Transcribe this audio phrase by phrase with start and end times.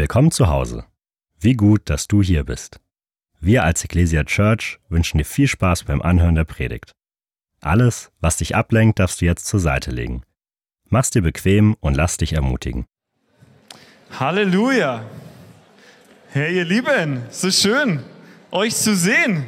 [0.00, 0.86] Willkommen zu Hause.
[1.38, 2.80] Wie gut, dass du hier bist.
[3.38, 6.92] Wir als Ecclesia Church wünschen dir viel Spaß beim Anhören der Predigt.
[7.60, 10.22] Alles, was dich ablenkt, darfst du jetzt zur Seite legen.
[10.88, 12.86] Mach's dir bequem und lass dich ermutigen.
[14.18, 15.04] Halleluja!
[16.30, 18.02] Hey, ihr Lieben, so schön,
[18.52, 19.44] euch zu sehen.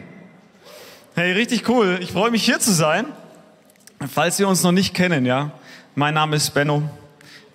[1.15, 1.99] Hey, richtig cool.
[2.03, 3.07] Ich freue mich hier zu sein.
[4.07, 5.53] Falls wir uns noch nicht kennen, ja,
[5.95, 6.91] mein Name ist Benno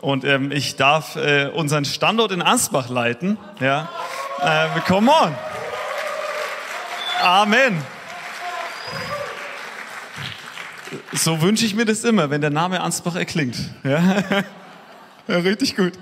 [0.01, 3.37] und ähm, ich darf äh, unseren Standort in Ansbach leiten.
[3.59, 3.89] Ja,
[4.41, 5.35] äh, come on.
[7.21, 7.81] Amen.
[11.13, 13.57] So wünsche ich mir das immer, wenn der Name Ansbach erklingt.
[13.83, 14.23] Ja?
[15.27, 15.93] Richtig gut.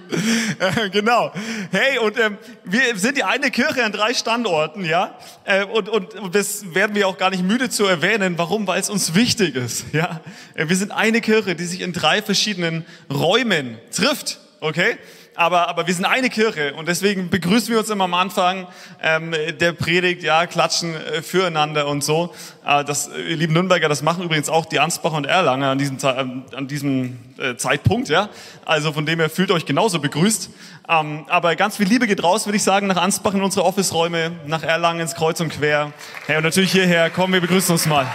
[0.60, 1.32] Äh, genau.
[1.72, 5.18] Hey, und ähm, wir sind die eine Kirche an drei Standorten, ja.
[5.46, 8.38] Äh, und, und, und das werden wir auch gar nicht müde zu erwähnen.
[8.38, 8.68] Warum?
[8.68, 10.22] Weil es uns wichtig ist, ja.
[10.54, 14.98] Äh, wir sind eine Kirche, die sich in drei verschiedenen Räumen trifft, okay?
[15.36, 18.68] Aber, aber wir sind eine Kirche und deswegen begrüßen wir uns immer am Anfang
[19.02, 22.34] ähm, der Predigt, ja, klatschen äh, füreinander und so.
[22.66, 25.98] Äh, das, äh, lieben Nürnberger, das machen übrigens auch die Ansbacher und Erlanger an diesem,
[26.04, 28.30] an diesem äh, Zeitpunkt, ja.
[28.66, 30.50] Also von dem her fühlt euch genauso begrüßt.
[30.88, 34.32] Ähm, aber ganz viel Liebe geht raus, würde ich sagen, nach Ansbach in unsere Office-Räume,
[34.46, 35.92] nach Erlangen ins Kreuz und Quer.
[36.28, 37.10] Hey, und natürlich hierher.
[37.10, 38.08] Komm, wir begrüßen uns mal.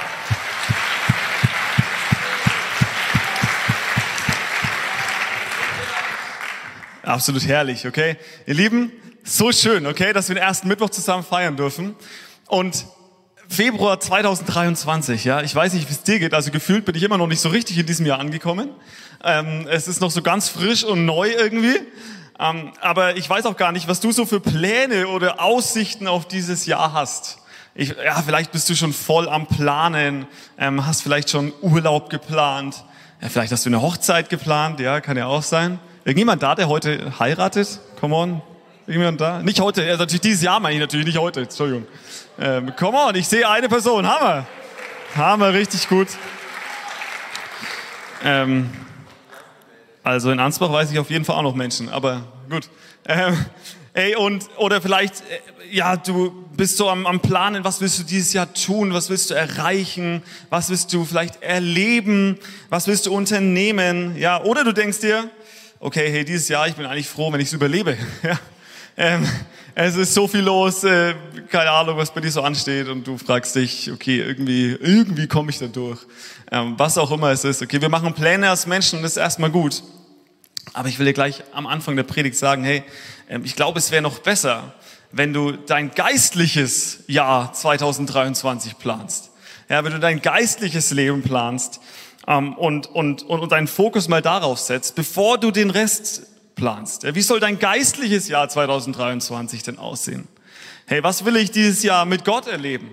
[7.10, 8.16] Absolut herrlich, okay?
[8.46, 8.92] Ihr Lieben,
[9.24, 11.96] so schön, okay, dass wir den ersten Mittwoch zusammen feiern dürfen.
[12.46, 12.86] Und
[13.48, 17.18] Februar 2023, ja, ich weiß nicht, wie es dir geht, also gefühlt bin ich immer
[17.18, 18.70] noch nicht so richtig in diesem Jahr angekommen.
[19.24, 21.80] Ähm, es ist noch so ganz frisch und neu irgendwie.
[22.38, 26.28] Ähm, aber ich weiß auch gar nicht, was du so für Pläne oder Aussichten auf
[26.28, 27.38] dieses Jahr hast.
[27.74, 32.84] Ich, ja, vielleicht bist du schon voll am Planen, ähm, hast vielleicht schon Urlaub geplant,
[33.20, 35.80] ja, vielleicht hast du eine Hochzeit geplant, ja, kann ja auch sein.
[36.04, 37.78] Irgendjemand da, der heute heiratet?
[38.00, 38.42] Come on.
[38.86, 39.42] Irgendjemand da?
[39.42, 41.86] Nicht heute, also natürlich dieses Jahr meine ich natürlich, nicht heute, Entschuldigung.
[42.38, 44.46] Ähm, come on, ich sehe eine Person, Hammer.
[45.14, 46.08] Hammer, richtig gut.
[48.24, 48.70] Ähm,
[50.02, 52.70] also in Ansbach weiß ich auf jeden Fall auch noch Menschen, aber gut.
[53.06, 53.36] Ähm,
[53.92, 58.04] ey, und, oder vielleicht, äh, ja, du bist so am, am Planen, was willst du
[58.04, 62.38] dieses Jahr tun, was willst du erreichen, was willst du vielleicht erleben,
[62.70, 65.30] was willst du unternehmen, ja, oder du denkst dir,
[65.80, 67.96] okay, hey, dieses Jahr, ich bin eigentlich froh, wenn ich es überlebe.
[68.22, 68.38] Ja?
[68.96, 69.26] Ähm,
[69.74, 71.14] es ist so viel los, äh,
[71.48, 75.48] keine Ahnung, was bei dir so ansteht und du fragst dich, okay, irgendwie, irgendwie komme
[75.48, 76.00] ich da durch.
[76.50, 77.62] Ähm, was auch immer es ist.
[77.62, 79.82] Okay, wir machen Pläne als Menschen und das ist erstmal gut.
[80.74, 82.82] Aber ich will dir gleich am Anfang der Predigt sagen, hey,
[83.30, 84.74] ähm, ich glaube, es wäre noch besser,
[85.12, 89.30] wenn du dein geistliches Jahr 2023 planst.
[89.70, 91.80] Ja, wenn du dein geistliches Leben planst,
[92.26, 96.22] ähm, und, und, und, und deinen Fokus mal darauf setzt, bevor du den Rest
[96.54, 97.14] planst.
[97.14, 100.28] Wie soll dein geistliches Jahr 2023 denn aussehen?
[100.86, 102.90] Hey, was will ich dieses Jahr mit Gott erleben?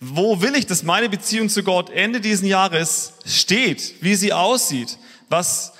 [0.00, 3.94] Wo will ich, dass meine Beziehung zu Gott Ende dieses Jahres steht?
[4.00, 4.98] Wie sie aussieht?
[5.28, 5.72] Was,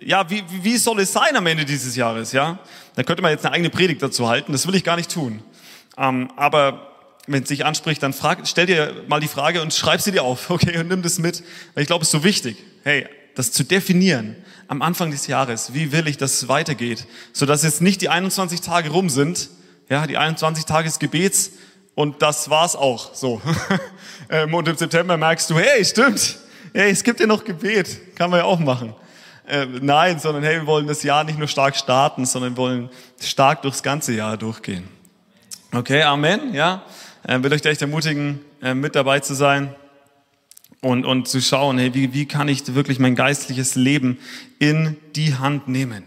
[0.00, 2.58] ja, wie, wie soll es sein am Ende dieses Jahres, ja?
[2.94, 4.52] Da könnte man jetzt eine eigene Predigt dazu halten.
[4.52, 5.42] Das will ich gar nicht tun.
[5.96, 6.93] Ähm, aber
[7.26, 10.22] wenn es dich anspricht, dann frag, stell dir mal die Frage und schreib sie dir
[10.22, 11.42] auf, okay, und nimm das mit.
[11.74, 14.36] Weil ich glaube, es ist so wichtig, hey, das zu definieren
[14.68, 18.60] am Anfang des Jahres, wie will ich, dass es weitergeht, sodass jetzt nicht die 21
[18.60, 19.50] Tage rum sind,
[19.88, 21.50] ja, die 21 Tage des Gebets
[21.94, 23.40] und das war's auch, so.
[24.30, 26.38] Ähm, und im September merkst du, hey, stimmt,
[26.72, 28.94] hey, es gibt ja noch Gebet, kann man ja auch machen.
[29.46, 32.90] Äh, nein, sondern hey, wir wollen das Jahr nicht nur stark starten, sondern wir wollen
[33.20, 34.88] stark durchs ganze Jahr durchgehen.
[35.72, 36.84] Okay, Amen, ja
[37.26, 39.74] äh, will euch echt ermutigen, äh, mit dabei zu sein
[40.80, 44.18] und, und zu schauen, hey, wie, wie kann ich wirklich mein geistliches Leben
[44.58, 46.04] in die Hand nehmen.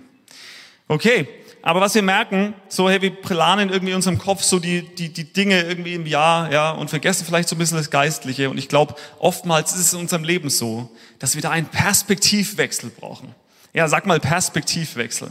[0.88, 1.27] Okay,
[1.63, 5.11] aber was wir merken, so hey, wir planen irgendwie in unserem Kopf so die, die,
[5.11, 8.50] die Dinge irgendwie im Jahr, ja, und vergessen vielleicht so ein bisschen das Geistliche.
[8.50, 10.89] Und ich glaube, oftmals ist es in unserem Leben so,
[11.19, 13.35] dass wir da einen Perspektivwechsel brauchen.
[13.73, 15.29] Ja, sag mal Perspektivwechsel.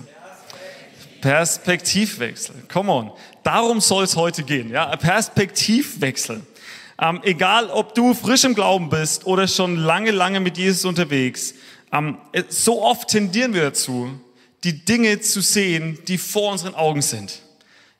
[1.26, 2.54] Perspektivwechsel.
[2.72, 3.10] Come on.
[3.42, 4.70] Darum soll es heute gehen.
[4.70, 6.40] Ja, Perspektivwechsel.
[7.00, 11.54] Ähm, egal, ob du frisch im Glauben bist oder schon lange, lange mit Jesus unterwegs.
[11.92, 12.18] Ähm,
[12.48, 14.20] so oft tendieren wir dazu,
[14.62, 17.40] die Dinge zu sehen, die vor unseren Augen sind.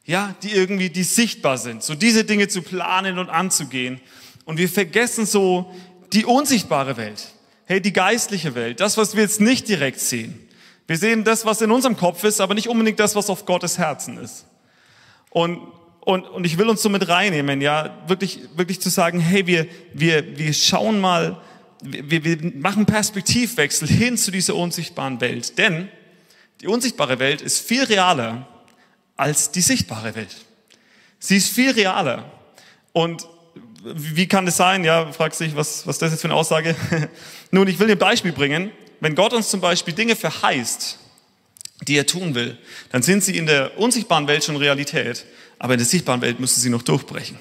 [0.05, 1.83] Ja, die irgendwie, die sichtbar sind.
[1.83, 4.01] So diese Dinge zu planen und anzugehen.
[4.45, 5.75] Und wir vergessen so
[6.13, 7.27] die unsichtbare Welt.
[7.65, 8.79] Hey, die geistliche Welt.
[8.79, 10.46] Das, was wir jetzt nicht direkt sehen.
[10.87, 13.79] Wir sehen das, was in unserem Kopf ist, aber nicht unbedingt das, was auf Gottes
[13.79, 14.47] Herzen ist.
[15.31, 15.61] Und,
[16.01, 19.67] und, und ich will uns so mit reinnehmen, ja, wirklich, wirklich zu sagen, hey, wir,
[19.93, 21.41] wir, wir schauen mal,
[21.83, 25.59] wir, wir machen Perspektivwechsel hin zu dieser unsichtbaren Welt.
[25.59, 25.89] Denn
[26.61, 28.47] die unsichtbare Welt ist viel realer
[29.17, 30.37] als die sichtbare Welt.
[31.19, 32.31] Sie ist viel realer.
[32.93, 33.27] Und
[33.83, 34.85] wie kann das sein?
[34.85, 36.75] Ja, fragst dich, was, was das ist für eine Aussage?
[37.51, 38.71] Nun, ich will dir ein Beispiel bringen.
[39.01, 40.99] Wenn Gott uns zum Beispiel Dinge verheißt,
[41.87, 42.57] die er tun will,
[42.91, 45.25] dann sind sie in der unsichtbaren Welt schon Realität,
[45.59, 47.39] aber in der sichtbaren Welt müssen sie noch durchbrechen.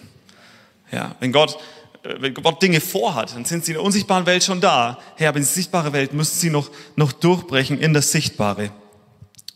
[0.92, 1.58] Ja, wenn Gott,
[2.04, 5.00] äh, wenn Gott Dinge vorhat, dann sind sie in der unsichtbaren Welt schon da.
[5.18, 8.72] Ja, aber in der sichtbaren Welt müssen sie noch, noch durchbrechen in das Sichtbare.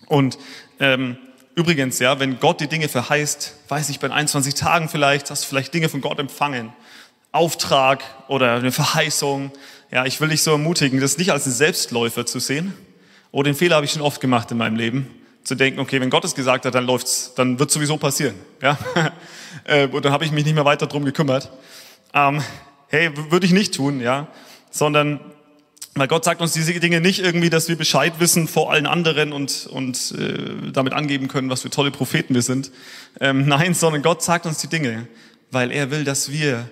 [0.07, 0.37] Und
[0.79, 1.17] ähm,
[1.55, 5.47] übrigens, ja, wenn Gott die Dinge verheißt, weiß ich, bei 21 Tagen vielleicht, hast du
[5.47, 6.73] vielleicht Dinge von Gott empfangen.
[7.31, 9.51] Auftrag oder eine Verheißung.
[9.91, 12.73] Ja, ich will dich so ermutigen, das nicht als einen Selbstläufer zu sehen,
[13.31, 15.07] Oh, den Fehler habe ich schon oft gemacht in meinem Leben,
[15.43, 18.35] zu denken, okay, wenn Gott es gesagt hat, dann läuft's, dann wird sowieso passieren.
[18.61, 18.77] Ja?
[19.65, 21.51] Äh, und dann habe ich mich nicht mehr weiter drum gekümmert.
[22.13, 22.41] Ähm,
[22.87, 24.27] hey, würde ich nicht tun, ja,
[24.69, 25.19] sondern
[25.95, 29.33] weil Gott sagt uns diese Dinge nicht irgendwie, dass wir Bescheid wissen vor allen anderen
[29.33, 32.71] und, und äh, damit angeben können, was für tolle Propheten wir sind.
[33.19, 35.07] Ähm, nein, sondern Gott sagt uns die Dinge,
[35.51, 36.69] weil er will, dass wir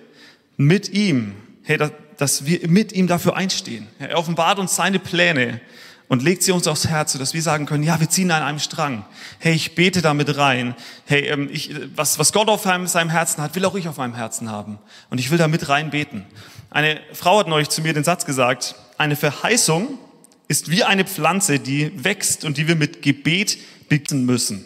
[0.55, 1.33] mit ihm,
[1.63, 3.87] hey, dass, dass wir mit ihm dafür einstehen.
[3.99, 5.61] Er offenbart uns seine Pläne
[6.07, 8.59] und legt sie uns aufs Herz, sodass wir sagen können, ja, wir ziehen an einem
[8.59, 9.05] Strang.
[9.39, 10.75] Hey, ich bete damit rein.
[11.05, 14.15] Hey, ähm, ich, was, was Gott auf seinem Herzen hat, will auch ich auf meinem
[14.15, 14.79] Herzen haben.
[15.09, 16.25] Und ich will da mit rein beten.
[16.69, 19.99] Eine Frau hat neulich zu mir den Satz gesagt, eine Verheißung
[20.47, 23.57] ist wie eine Pflanze, die wächst und die wir mit Gebet
[23.89, 24.65] bitten müssen.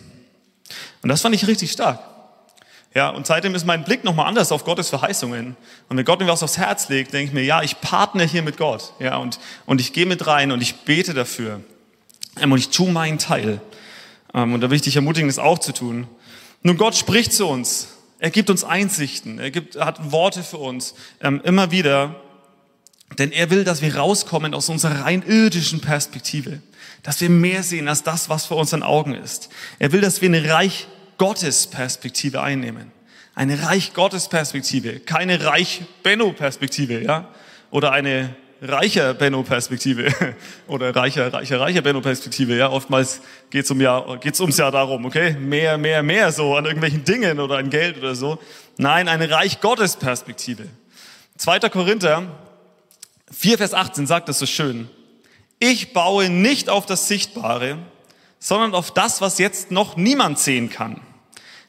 [1.02, 2.00] Und das fand ich richtig stark.
[2.94, 5.56] Ja, und seitdem ist mein Blick nochmal anders auf Gottes Verheißungen.
[5.88, 8.42] Und wenn Gott mir was aufs Herz legt, denke ich mir, ja, ich partner hier
[8.42, 8.94] mit Gott.
[9.00, 11.62] Ja, und, und ich gehe mit rein und ich bete dafür.
[12.40, 13.62] Ähm, und ich tue meinen Teil.
[14.34, 16.08] Ähm, und da will ich dich ermutigen, das auch zu tun.
[16.64, 17.88] Nun, Gott spricht zu uns.
[18.20, 19.40] Er gibt uns Einsichten.
[19.40, 20.94] Er, gibt, er hat Worte für uns.
[21.22, 22.16] Ähm, immer wieder.
[23.18, 26.62] Denn er will, dass wir rauskommen aus unserer rein irdischen Perspektive.
[27.04, 29.50] Dass wir mehr sehen als das, was vor unseren Augen ist.
[29.80, 30.88] Er will, dass wir eine reich
[31.22, 32.92] Gottes Perspektive einnehmen.
[33.36, 37.28] Eine Reich Gottes Perspektive, keine Reich Benno Perspektive, ja?
[37.70, 40.12] Oder eine reicher Benno Perspektive
[40.68, 42.72] oder reicher reicher reicher Benno Perspektive, ja?
[42.72, 43.22] Oftmals
[43.52, 45.34] geht's um ja geht's ums ja darum, okay?
[45.34, 48.40] Mehr mehr mehr so an irgendwelchen Dingen oder an Geld oder so.
[48.78, 50.70] Nein, eine Reich Gottes Perspektive.
[51.38, 51.60] 2.
[51.70, 52.24] Korinther
[53.32, 54.90] 4 Vers 18 sagt das so schön.
[55.60, 57.78] Ich baue nicht auf das Sichtbare,
[58.40, 61.00] sondern auf das, was jetzt noch niemand sehen kann.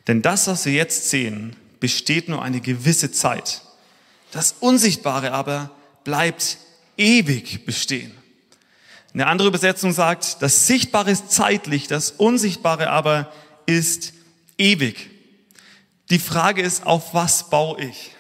[0.06, 3.62] Denn das, was wir jetzt sehen, besteht nur eine gewisse Zeit.
[4.30, 5.70] Das Unsichtbare aber
[6.04, 6.58] bleibt
[6.96, 8.12] ewig bestehen.
[9.14, 13.30] Eine andere Übersetzung sagt, das Sichtbare ist zeitlich, das Unsichtbare aber
[13.66, 14.14] ist
[14.56, 15.10] ewig.
[16.10, 18.12] Die Frage ist, auf was baue ich?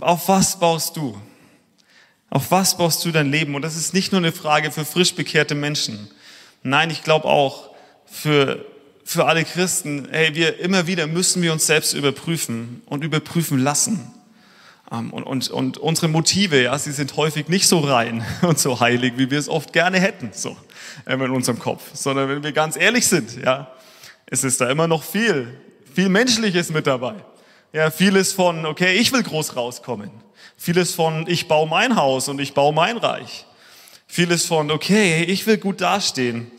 [0.00, 1.20] Auf was baust du?
[2.30, 3.54] Auf was baust du dein Leben?
[3.54, 6.10] Und das ist nicht nur eine Frage für frisch bekehrte Menschen.
[6.62, 7.70] Nein, ich glaube auch
[8.06, 8.66] für
[9.04, 14.10] für alle Christen, hey, wir immer wieder müssen wir uns selbst überprüfen und überprüfen lassen.
[14.90, 18.80] Ähm, und, und, und unsere Motive, ja, sie sind häufig nicht so rein und so
[18.80, 20.56] heilig, wie wir es oft gerne hätten, so
[21.06, 21.82] ähm, in unserem Kopf.
[21.92, 23.70] Sondern wenn wir ganz ehrlich sind, ja,
[24.26, 25.60] es ist da immer noch viel,
[25.94, 27.14] viel Menschliches mit dabei.
[27.72, 30.10] Ja, vieles von, okay, ich will groß rauskommen.
[30.56, 33.46] Vieles von, ich baue mein Haus und ich baue mein Reich.
[34.06, 36.50] Vieles von, okay, ich will gut dastehen.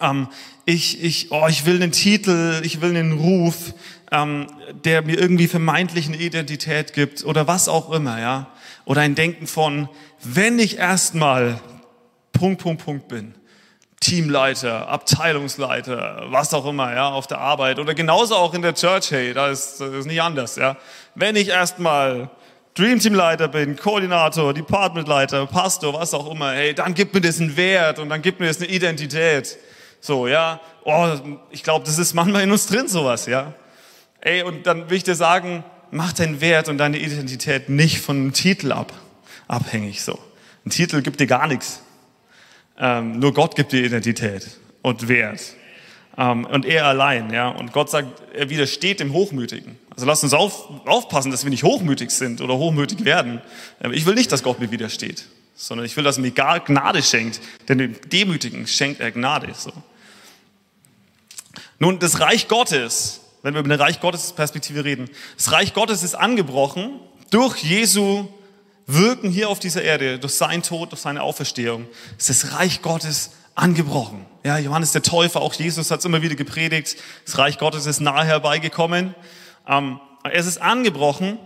[0.00, 0.28] Ähm,
[0.64, 3.74] ich, ich, oh, ich will einen Titel, ich will einen Ruf,
[4.10, 4.46] ähm,
[4.84, 8.48] der mir irgendwie vermeintlich eine Identität gibt oder was auch immer, ja.
[8.84, 9.88] Oder ein Denken von,
[10.22, 11.60] wenn ich erstmal
[12.32, 13.34] Punkt, Punkt, Punkt bin,
[14.00, 19.10] Teamleiter, Abteilungsleiter, was auch immer, ja, auf der Arbeit oder genauso auch in der Church,
[19.10, 20.76] hey, da ist, das ist nicht anders, ja.
[21.14, 22.30] Wenn ich erstmal
[22.74, 27.98] Dreamteamleiter bin, Koordinator, Departmentleiter, Pastor, was auch immer, hey, dann gibt mir das einen Wert
[27.98, 29.56] und dann gibt mir das eine Identität.
[30.04, 31.16] So, ja, oh,
[31.48, 33.54] ich glaube, das ist manchmal in uns drin sowas, ja.
[34.20, 38.18] Ey, und dann will ich dir sagen, mach deinen Wert und deine Identität nicht von
[38.18, 38.92] einem Titel ab,
[39.48, 40.18] abhängig, so.
[40.66, 41.80] Ein Titel gibt dir gar nichts.
[42.78, 44.46] Ähm, nur Gott gibt dir Identität
[44.82, 45.40] und Wert.
[46.18, 47.48] Ähm, und er allein, ja.
[47.48, 49.78] Und Gott sagt, er widersteht dem Hochmütigen.
[49.96, 53.40] Also lasst uns auf, aufpassen, dass wir nicht hochmütig sind oder hochmütig werden.
[53.80, 57.02] Ähm, ich will nicht, dass Gott mir widersteht, sondern ich will, dass er mir Gnade
[57.02, 57.40] schenkt.
[57.70, 59.72] Denn dem Demütigen schenkt er Gnade, so.
[61.84, 66.02] Nun, das Reich Gottes, wenn wir über eine Reich Gottes Perspektive reden, das Reich Gottes
[66.02, 66.98] ist angebrochen
[67.28, 68.26] durch Jesu
[68.86, 71.86] Wirken hier auf dieser Erde, durch seinen Tod, durch seine Auferstehung.
[72.16, 74.24] Ist das Reich Gottes angebrochen.
[74.46, 76.96] Ja, Johannes der Täufer, auch Jesus hat es immer wieder gepredigt.
[77.26, 79.14] Das Reich Gottes ist nahe herbeigekommen.
[79.68, 80.00] Ähm,
[80.32, 81.38] es ist angebrochen,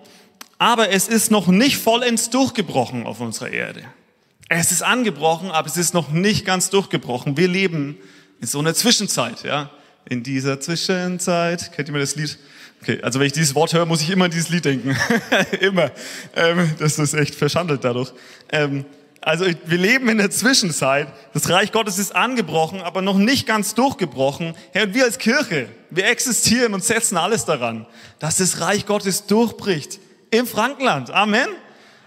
[0.58, 3.82] aber es ist noch nicht vollends durchgebrochen auf unserer Erde.
[4.48, 7.36] Es ist angebrochen, aber es ist noch nicht ganz durchgebrochen.
[7.36, 7.98] Wir leben
[8.40, 9.72] in so einer Zwischenzeit, ja
[10.08, 11.72] in dieser Zwischenzeit.
[11.72, 12.38] Kennt ihr mir das Lied?
[12.80, 14.96] Okay, also wenn ich dieses Wort höre, muss ich immer an dieses Lied denken.
[15.60, 15.90] immer.
[16.36, 18.12] Ähm, das ist echt verschandelt dadurch.
[18.50, 18.84] Ähm,
[19.20, 21.08] also wir leben in der Zwischenzeit.
[21.34, 24.54] Das Reich Gottes ist angebrochen, aber noch nicht ganz durchgebrochen.
[24.72, 27.86] Herr, und wir als Kirche, wir existieren und setzen alles daran,
[28.20, 29.98] dass das Reich Gottes durchbricht.
[30.30, 31.10] Im Frankenland.
[31.10, 31.48] Amen.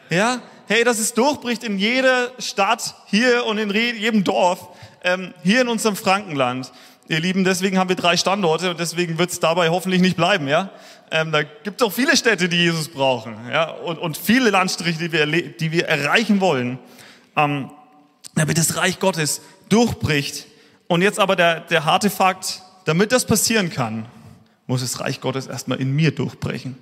[0.10, 4.70] Ja, hey, dass es durchbricht in jeder Stadt hier und in jedem Dorf,
[5.04, 6.72] ähm, hier in unserem Frankenland.
[7.12, 10.48] Ihr Lieben, deswegen haben wir drei Standorte und deswegen wird es dabei hoffentlich nicht bleiben,
[10.48, 10.72] ja.
[11.12, 14.98] Ähm, da gibt es auch viele Städte, die Jesus brauchen, ja, und, und viele Landstriche,
[14.98, 16.80] die wir, die wir erreichen wollen
[17.36, 17.72] ähm,
[18.36, 20.48] damit das Reich Gottes durchbricht.
[20.88, 24.06] Und jetzt aber der, der harte Fakt, damit das passieren kann,
[24.68, 26.78] muss das Reich Gottes erstmal in mir durchbrechen.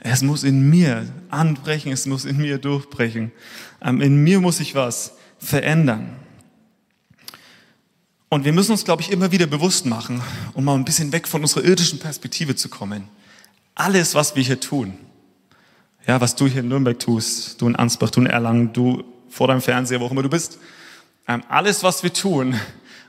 [0.00, 3.32] Es muss in mir anbrechen, es muss in mir durchbrechen.
[3.82, 6.16] Ähm, in mir muss sich was verändern.
[8.30, 11.26] Und wir müssen uns, glaube ich, immer wieder bewusst machen, um mal ein bisschen weg
[11.26, 13.08] von unserer irdischen Perspektive zu kommen.
[13.74, 14.98] Alles, was wir hier tun,
[16.06, 19.48] ja, was du hier in Nürnberg tust, du in Ansbach, du in Erlangen, du vor
[19.48, 20.58] deinem Fernseher, wo auch immer du bist.
[21.26, 22.58] Ähm, alles, was wir tun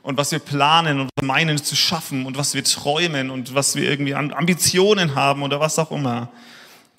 [0.03, 3.89] und was wir planen und meinen zu schaffen und was wir träumen und was wir
[3.89, 6.29] irgendwie an Ambitionen haben oder was auch immer.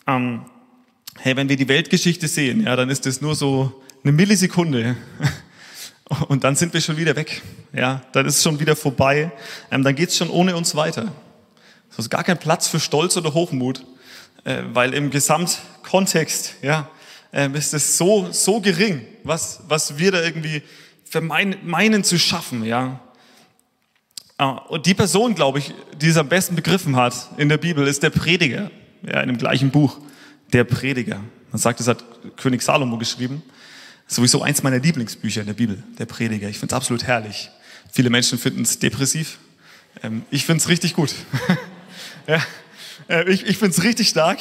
[0.06, 0.42] Ähm,
[1.18, 4.96] hey, wenn wir die Weltgeschichte sehen, ja, dann ist das nur so eine Millisekunde.
[6.28, 7.42] Und dann sind wir schon wieder weg.
[7.72, 9.30] Ja, dann ist es schon wieder vorbei.
[9.70, 11.12] Ähm, dann geht es schon ohne uns weiter.
[11.90, 13.84] Es ist gar kein Platz für Stolz oder Hochmut,
[14.44, 16.88] äh, weil im Gesamtkontext, ja,
[17.32, 20.62] ähm, ist es so, so gering, was, was wir da irgendwie
[21.04, 23.00] vermeinen, meinen zu schaffen, ja.
[24.36, 27.86] Ah, und die Person, glaube ich, die es am besten begriffen hat in der Bibel,
[27.86, 28.70] ist der Prediger,
[29.02, 29.98] ja, in dem gleichen Buch,
[30.52, 31.20] der Prediger.
[31.52, 32.04] Man sagt, das hat
[32.36, 33.42] König Salomo geschrieben.
[34.10, 36.48] Sowieso eins meiner Lieblingsbücher in der Bibel, der Prediger.
[36.48, 37.48] Ich finde es absolut herrlich.
[37.92, 39.38] Viele Menschen finden es depressiv.
[40.02, 41.14] Ähm, ich finde es richtig gut.
[42.26, 42.42] ja,
[43.08, 44.40] äh, ich ich finde es richtig stark.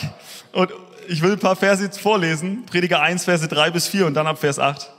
[0.54, 0.72] Und,
[1.08, 2.66] ich will ein paar Verse jetzt vorlesen.
[2.66, 4.90] Prediger 1, Verse 3 bis 4 und dann ab Vers 8.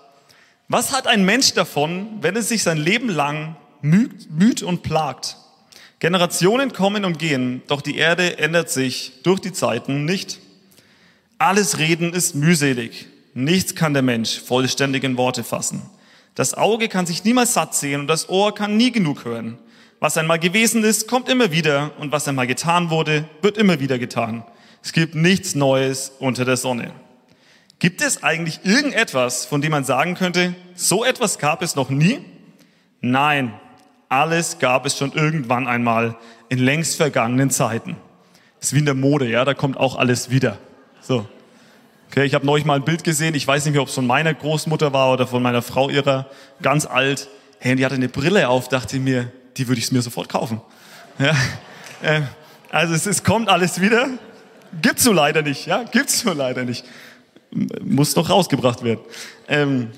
[0.68, 5.36] Was hat ein Mensch davon, wenn es sich sein Leben lang müht, müht und plagt?
[5.98, 10.38] Generationen kommen und gehen, doch die Erde ändert sich durch die Zeiten nicht.
[11.38, 13.08] Alles Reden ist mühselig.
[13.34, 15.82] Nichts kann der Mensch vollständig in Worte fassen.
[16.34, 19.58] Das Auge kann sich niemals satt sehen und das Ohr kann nie genug hören.
[20.00, 23.98] Was einmal gewesen ist, kommt immer wieder und was einmal getan wurde, wird immer wieder
[23.98, 24.44] getan.
[24.82, 26.92] Es gibt nichts Neues unter der Sonne.
[27.78, 32.20] Gibt es eigentlich irgendetwas, von dem man sagen könnte, so etwas gab es noch nie?
[33.00, 33.54] Nein,
[34.08, 36.16] alles gab es schon irgendwann einmal
[36.48, 37.96] in längst vergangenen Zeiten.
[38.58, 40.58] Das ist wie in der Mode, ja, da kommt auch alles wieder.
[41.00, 41.26] So.
[42.10, 44.04] Okay, ich habe neulich mal ein Bild gesehen, ich weiß nicht mehr, ob es von
[44.04, 46.28] meiner Großmutter war oder von meiner Frau ihrer,
[46.60, 47.28] ganz alt.
[47.60, 50.60] Hey, die hatte eine Brille auf, dachte ich mir, die würde ich mir sofort kaufen.
[51.20, 51.36] Ja,
[52.02, 52.22] äh,
[52.70, 54.08] also es, es kommt alles wieder.
[54.82, 55.84] Gibt's so leider nicht, ja?
[55.84, 56.84] Gibt's so leider nicht.
[57.80, 59.02] Muss noch rausgebracht werden.
[59.46, 59.90] Ähm,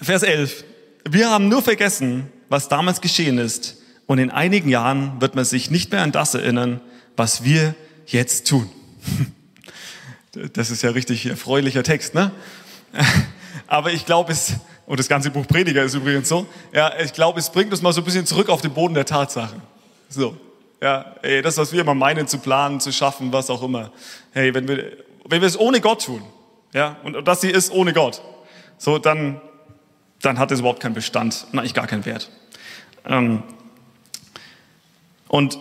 [0.00, 0.62] Vers 11.
[1.08, 3.78] Wir haben nur vergessen, was damals geschehen ist.
[4.06, 6.80] Und in einigen Jahren wird man sich nicht mehr an das erinnern,
[7.16, 7.74] was wir
[8.06, 8.70] jetzt tun.
[10.32, 12.30] Das ist ja richtig erfreulicher Text, ne?
[13.66, 14.54] Aber ich glaube, es,
[14.86, 17.92] und das ganze Buch Prediger ist übrigens so, ja, ich glaube, es bringt uns mal
[17.92, 19.60] so ein bisschen zurück auf den Boden der Tatsachen.
[20.08, 20.36] So.
[20.80, 23.92] Ja, ey, das, was wir immer meinen zu planen, zu schaffen, was auch immer.
[24.32, 24.96] Hey, wenn wir,
[25.26, 26.22] wenn wir es ohne Gott tun,
[26.72, 28.22] ja, und das hier ist ohne Gott,
[28.78, 29.40] so, dann,
[30.22, 32.30] dann hat es überhaupt keinen Bestand eigentlich gar keinen Wert.
[33.04, 33.42] Ähm,
[35.28, 35.58] und,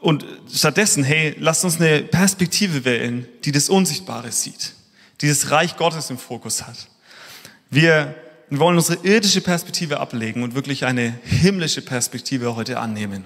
[0.00, 4.72] und stattdessen, hey, lasst uns eine Perspektive wählen, die das Unsichtbare sieht,
[5.20, 6.88] die das Reich Gottes im Fokus hat.
[7.70, 8.14] Wir,
[8.48, 13.24] wir wollen unsere irdische Perspektive ablegen und wirklich eine himmlische Perspektive heute annehmen.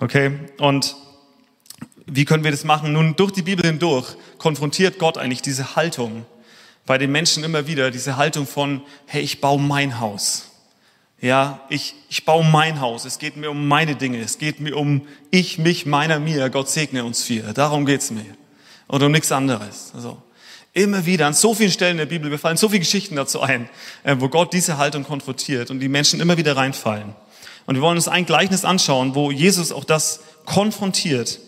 [0.00, 0.32] Okay?
[0.58, 0.96] Und
[2.06, 2.92] wie können wir das machen?
[2.92, 6.26] Nun, durch die Bibel hindurch konfrontiert Gott eigentlich diese Haltung
[6.86, 10.50] bei den Menschen immer wieder, diese Haltung von, hey, ich baue mein Haus.
[11.24, 13.06] Ja, ich, ich baue mein Haus.
[13.06, 14.20] Es geht mir um meine Dinge.
[14.20, 16.50] Es geht mir um ich, mich, meiner, mir.
[16.50, 17.54] Gott segne uns vier.
[17.54, 18.26] Darum geht's mir.
[18.88, 19.92] Und um nichts anderes.
[19.94, 20.22] Also,
[20.74, 23.70] Immer wieder an so vielen Stellen der Bibel, wir fallen so viele Geschichten dazu ein,
[24.02, 27.14] äh, wo Gott diese Haltung konfrontiert und die Menschen immer wieder reinfallen.
[27.64, 31.38] Und wir wollen uns ein Gleichnis anschauen, wo Jesus auch das konfrontiert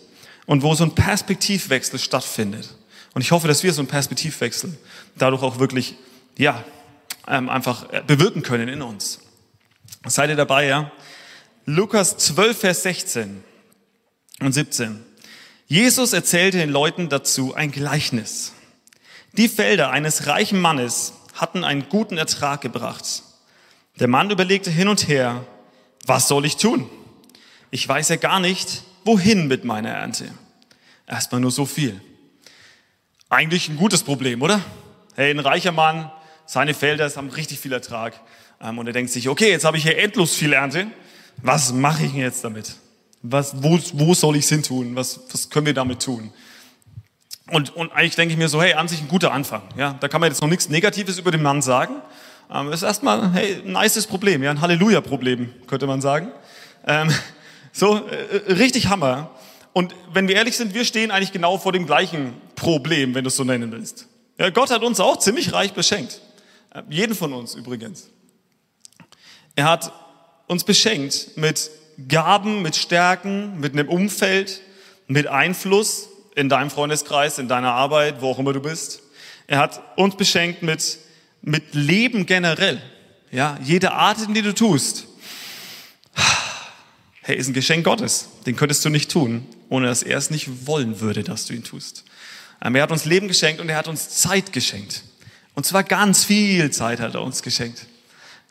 [0.47, 2.73] und wo so ein Perspektivwechsel stattfindet.
[3.13, 4.75] Und ich hoffe, dass wir so einen Perspektivwechsel
[5.17, 5.93] dadurch auch wirklich,
[6.35, 6.63] ja,
[7.27, 9.19] ähm, einfach äh, bewirken können in uns.
[10.09, 10.91] Seid ihr dabei, ja?
[11.65, 13.43] Lukas 12, Vers 16
[14.39, 15.03] und 17.
[15.67, 18.53] Jesus erzählte den Leuten dazu ein Gleichnis.
[19.33, 23.23] Die Felder eines reichen Mannes hatten einen guten Ertrag gebracht.
[23.99, 25.45] Der Mann überlegte hin und her,
[26.05, 26.89] was soll ich tun?
[27.69, 30.31] Ich weiß ja gar nicht, wohin mit meiner Ernte.
[31.05, 31.99] Erstmal nur so viel.
[33.29, 34.61] Eigentlich ein gutes Problem, oder?
[35.15, 36.09] Hey, ein reicher Mann,
[36.45, 38.13] seine Felder haben richtig viel Ertrag.
[38.61, 40.87] Ähm, und er denkt sich, okay, jetzt habe ich hier endlos viel Ernte.
[41.41, 42.75] Was mache ich denn jetzt damit?
[43.21, 44.95] Was, wo, wo soll ich es hin tun?
[44.95, 46.31] Was, was können wir damit tun?
[47.49, 49.63] Und, und eigentlich denke ich mir so, hey, an sich ein guter Anfang.
[49.77, 51.95] Ja, da kann man jetzt noch nichts Negatives über den Mann sagen.
[52.53, 56.31] Ähm, ist erstmal, hey, ein nices Problem, ja, ein Halleluja-Problem, könnte man sagen.
[56.85, 57.09] Ähm,
[57.71, 59.31] so, äh, richtig Hammer.
[59.73, 63.27] Und wenn wir ehrlich sind, wir stehen eigentlich genau vor dem gleichen Problem, wenn du
[63.27, 64.07] es so nennen willst.
[64.39, 66.21] Ja, Gott hat uns auch ziemlich reich beschenkt.
[66.73, 68.09] Äh, jeden von uns übrigens.
[69.57, 69.91] Er hat
[70.45, 71.71] uns beschenkt mit
[72.07, 74.61] Gaben, mit Stärken, mit einem Umfeld,
[75.07, 79.01] mit Einfluss in deinem Freundeskreis, in deiner Arbeit, wo auch immer du bist.
[79.47, 80.99] Er hat uns beschenkt mit,
[81.41, 82.79] mit Leben generell.
[83.31, 85.07] Ja, jede Art, in die du tust.
[87.23, 88.27] Hey, ist ein Geschenk Gottes.
[88.45, 91.63] Den könntest du nicht tun, ohne dass er es nicht wollen würde, dass du ihn
[91.63, 92.05] tust.
[92.63, 95.01] Ähm, er hat uns Leben geschenkt und er hat uns Zeit geschenkt.
[95.55, 97.87] Und zwar ganz viel Zeit hat er uns geschenkt.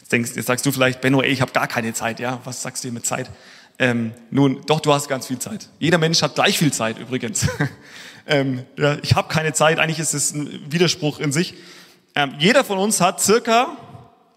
[0.06, 2.20] Jetzt, denkst, jetzt sagst du vielleicht, Benno, ey, ich habe gar keine Zeit.
[2.20, 3.28] Ja, was sagst du mit Zeit?
[3.76, 5.68] Ähm, nun, doch, du hast ganz viel Zeit.
[5.80, 7.48] Jeder Mensch hat gleich viel Zeit übrigens.
[8.28, 11.54] ähm, ja, ich habe keine Zeit, eigentlich ist es ein Widerspruch in sich.
[12.14, 13.76] Ähm, jeder von uns hat circa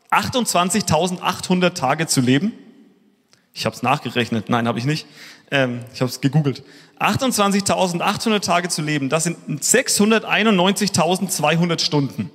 [0.09, 2.51] 28.800 Tage zu leben.
[3.53, 5.05] Ich habe es nachgerechnet, nein, habe ich nicht.
[5.51, 6.63] Ähm, ich habe es gegoogelt.
[6.99, 12.31] 28.800 Tage zu leben, das sind 691.200 Stunden.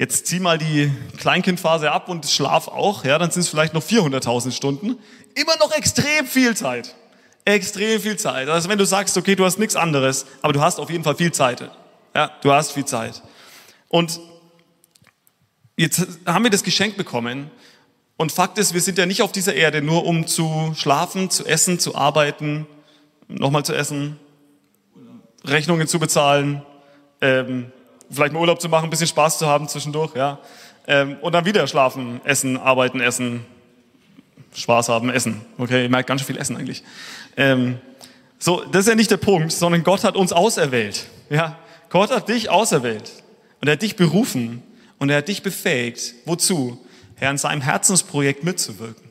[0.00, 3.82] Jetzt zieh mal die Kleinkindphase ab und Schlaf auch, ja, dann sind es vielleicht noch
[3.82, 4.96] 400.000 Stunden.
[5.34, 6.96] Immer noch extrem viel Zeit.
[7.44, 8.48] Extrem viel Zeit.
[8.48, 11.16] Also wenn du sagst, okay, du hast nichts anderes, aber du hast auf jeden Fall
[11.16, 11.70] viel Zeit.
[12.14, 13.22] Ja, du hast viel Zeit.
[13.88, 14.20] Und
[15.76, 17.50] jetzt haben wir das Geschenk bekommen.
[18.16, 21.44] Und Fakt ist, wir sind ja nicht auf dieser Erde nur um zu schlafen, zu
[21.44, 22.66] essen, zu arbeiten,
[23.28, 24.18] nochmal zu essen,
[25.44, 26.62] Rechnungen zu bezahlen,
[27.20, 27.70] ähm,
[28.10, 30.38] vielleicht mal Urlaub zu machen, ein bisschen Spaß zu haben zwischendurch, ja.
[30.86, 33.44] Ähm, und dann wieder schlafen, essen, arbeiten, essen,
[34.54, 35.40] Spaß haben, essen.
[35.58, 36.82] Okay, ihr merkt ganz schön viel Essen eigentlich.
[37.36, 37.78] Ähm,
[38.38, 41.06] so, das ist ja nicht der Punkt, sondern Gott hat uns auserwählt.
[41.28, 41.58] Ja,
[41.90, 43.12] Gott hat dich auserwählt
[43.60, 44.62] und er hat dich berufen
[44.98, 46.14] und er hat dich befähigt.
[46.24, 46.84] Wozu?
[47.16, 49.10] Herr, in seinem Herzensprojekt mitzuwirken.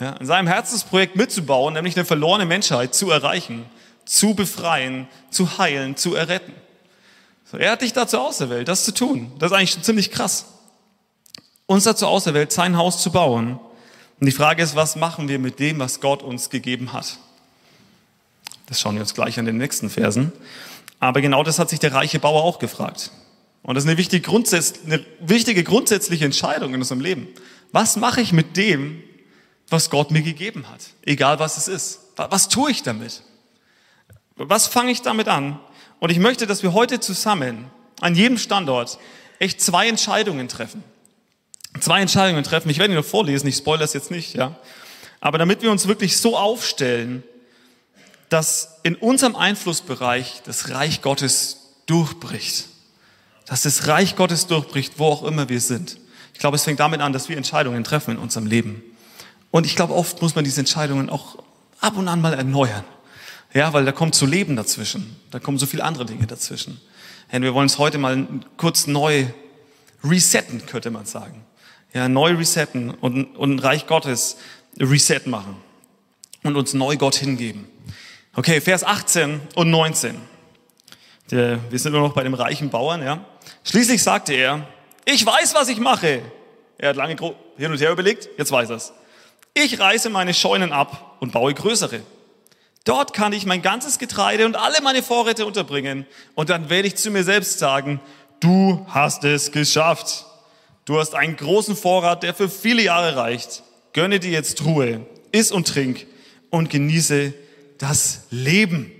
[0.00, 3.66] Ja, in seinem Herzensprojekt mitzubauen, nämlich eine verlorene Menschheit zu erreichen,
[4.04, 6.54] zu befreien, zu heilen, zu erretten.
[7.50, 9.32] So, er hat dich dazu auserwählt, das zu tun.
[9.38, 10.46] Das ist eigentlich schon ziemlich krass.
[11.66, 13.58] Uns dazu auserwählt, sein Haus zu bauen.
[14.20, 17.18] Und die Frage ist, was machen wir mit dem, was Gott uns gegeben hat?
[18.66, 20.32] Das schauen wir uns gleich an den nächsten Versen.
[21.00, 23.12] Aber genau das hat sich der reiche Bauer auch gefragt.
[23.62, 27.28] Und das ist eine wichtige, grundsätz eine wichtige grundsätzliche Entscheidung in unserem Leben.
[27.72, 29.02] Was mache ich mit dem,
[29.70, 30.80] was Gott mir gegeben hat?
[31.02, 32.00] Egal was es ist.
[32.16, 33.22] Was tue ich damit?
[34.36, 35.58] Was fange ich damit an?
[36.00, 38.98] Und ich möchte, dass wir heute zusammen an jedem Standort
[39.38, 40.82] echt zwei Entscheidungen treffen.
[41.80, 42.70] Zwei Entscheidungen treffen.
[42.70, 44.56] Ich werde ihn nur vorlesen, ich spoilere es jetzt nicht, ja.
[45.20, 47.22] Aber damit wir uns wirklich so aufstellen,
[48.28, 52.66] dass in unserem Einflussbereich das Reich Gottes durchbricht.
[53.46, 55.98] Dass das Reich Gottes durchbricht, wo auch immer wir sind.
[56.34, 58.82] Ich glaube, es fängt damit an, dass wir Entscheidungen treffen in unserem Leben.
[59.50, 61.38] Und ich glaube, oft muss man diese Entscheidungen auch
[61.80, 62.84] ab und an mal erneuern.
[63.54, 65.16] Ja, weil da kommt so Leben dazwischen.
[65.30, 66.80] Da kommen so viele andere Dinge dazwischen.
[67.32, 69.26] Und wir wollen es heute mal kurz neu
[70.04, 71.44] resetten, könnte man sagen.
[71.92, 74.36] Ja, neu resetten und, und Reich Gottes
[74.78, 75.56] reset machen.
[76.42, 77.66] Und uns neu Gott hingeben.
[78.34, 80.16] Okay, Vers 18 und 19.
[81.30, 83.24] Der, wir sind nur noch bei dem reichen Bauern, ja.
[83.64, 84.66] Schließlich sagte er,
[85.04, 86.22] ich weiß, was ich mache.
[86.78, 87.16] Er hat lange
[87.56, 88.92] hin und her überlegt, jetzt weiß er es.
[89.54, 92.00] Ich reiße meine Scheunen ab und baue größere.
[92.88, 96.06] Dort kann ich mein ganzes Getreide und alle meine Vorräte unterbringen.
[96.34, 98.00] Und dann werde ich zu mir selbst sagen,
[98.40, 100.24] du hast es geschafft.
[100.86, 103.62] Du hast einen großen Vorrat, der für viele Jahre reicht.
[103.92, 106.06] Gönne dir jetzt Ruhe, iss und trink
[106.48, 107.34] und genieße
[107.76, 108.90] das Leben.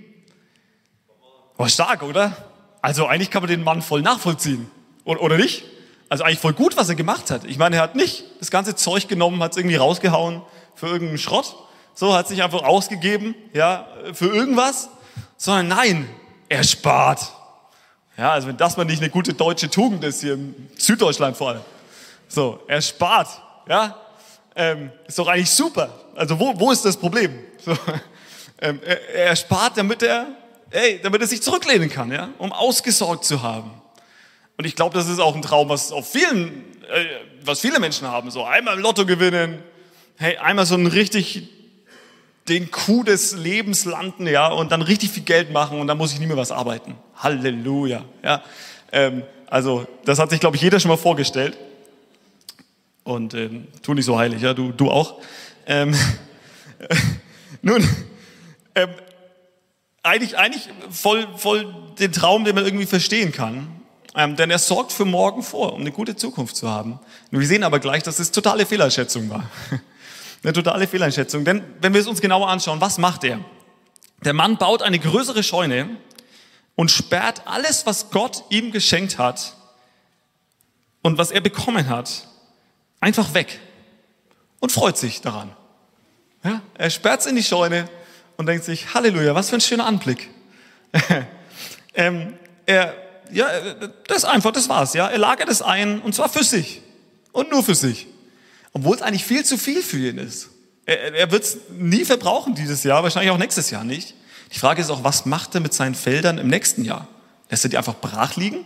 [1.57, 2.37] War stark, oder?
[2.83, 4.69] Also eigentlich kann man den Mann voll nachvollziehen.
[5.03, 5.63] Oder nicht?
[6.09, 7.43] Also eigentlich voll gut, was er gemacht hat.
[7.45, 10.43] Ich meine, er hat nicht das ganze Zeug genommen, hat es irgendwie rausgehauen
[10.75, 11.55] für irgendeinen Schrott,
[11.99, 14.87] so hat sich einfach ausgegeben, ja, für irgendwas,
[15.35, 16.09] sondern nein,
[16.47, 17.29] er spart.
[18.17, 21.49] Ja, also wenn das mal nicht eine gute deutsche Tugend ist, hier in Süddeutschland vor
[21.49, 21.61] allem.
[22.29, 23.27] So, er spart,
[23.67, 23.97] ja,
[24.55, 25.89] ähm, ist doch eigentlich super.
[26.15, 27.37] Also wo, wo ist das Problem?
[27.65, 27.77] So,
[28.61, 30.27] ähm, er, er spart, damit er,
[30.71, 33.71] ey, damit er sich zurücklehnen kann, ja, um ausgesorgt zu haben.
[34.57, 37.05] Und ich glaube, das ist auch ein Traum, was auf vielen, äh,
[37.43, 38.31] was viele Menschen haben.
[38.31, 39.61] So einmal im Lotto gewinnen,
[40.15, 41.58] hey, einmal so einen richtig
[42.49, 46.11] den Coup des Lebens landen, ja, und dann richtig viel Geld machen und dann muss
[46.11, 46.95] ich nie mehr was arbeiten.
[47.15, 48.43] Halleluja, ja.
[48.91, 51.57] Ähm, also, das hat sich, glaube ich, jeder schon mal vorgestellt.
[53.03, 55.21] Und ähm, tu nicht so heilig, ja, du, du auch.
[55.65, 55.95] Ähm,
[57.61, 57.87] nun,
[58.75, 58.89] ähm,
[60.03, 63.67] eigentlich, eigentlich voll, voll den Traum, den man irgendwie verstehen kann.
[64.15, 66.99] Ähm, denn er sorgt für morgen vor, um eine gute Zukunft zu haben.
[67.31, 69.49] Wir sehen aber gleich, dass es totale Fehleinschätzung war.
[70.43, 71.45] eine totale Fehleinschätzung.
[71.45, 73.39] Denn wenn wir es uns genauer anschauen, was macht er?
[74.23, 75.97] Der Mann baut eine größere Scheune
[76.75, 79.53] und sperrt alles, was Gott ihm geschenkt hat
[81.01, 82.27] und was er bekommen hat,
[82.99, 83.59] einfach weg
[84.59, 85.55] und freut sich daran.
[86.43, 87.89] Ja, er sperrt es in die Scheune
[88.37, 90.29] und denkt sich, Halleluja, was für ein schöner Anblick.
[91.93, 92.95] ähm, er,
[93.31, 93.47] ja,
[94.07, 95.07] das einfach, das war's, ja.
[95.07, 96.81] Er lagert es ein und zwar für sich
[97.31, 98.07] und nur für sich.
[98.79, 100.49] Obwohl es eigentlich viel zu viel für ihn ist.
[100.85, 104.15] Er, er wird es nie verbrauchen dieses Jahr, wahrscheinlich auch nächstes Jahr nicht.
[104.53, 107.07] Die Frage ist auch, was macht er mit seinen Feldern im nächsten Jahr?
[107.49, 108.63] Lässt er die einfach brach liegen?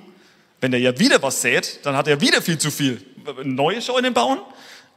[0.62, 3.04] Wenn er ja wieder was sät, dann hat er wieder viel zu viel.
[3.44, 4.40] Neue Scheunen bauen?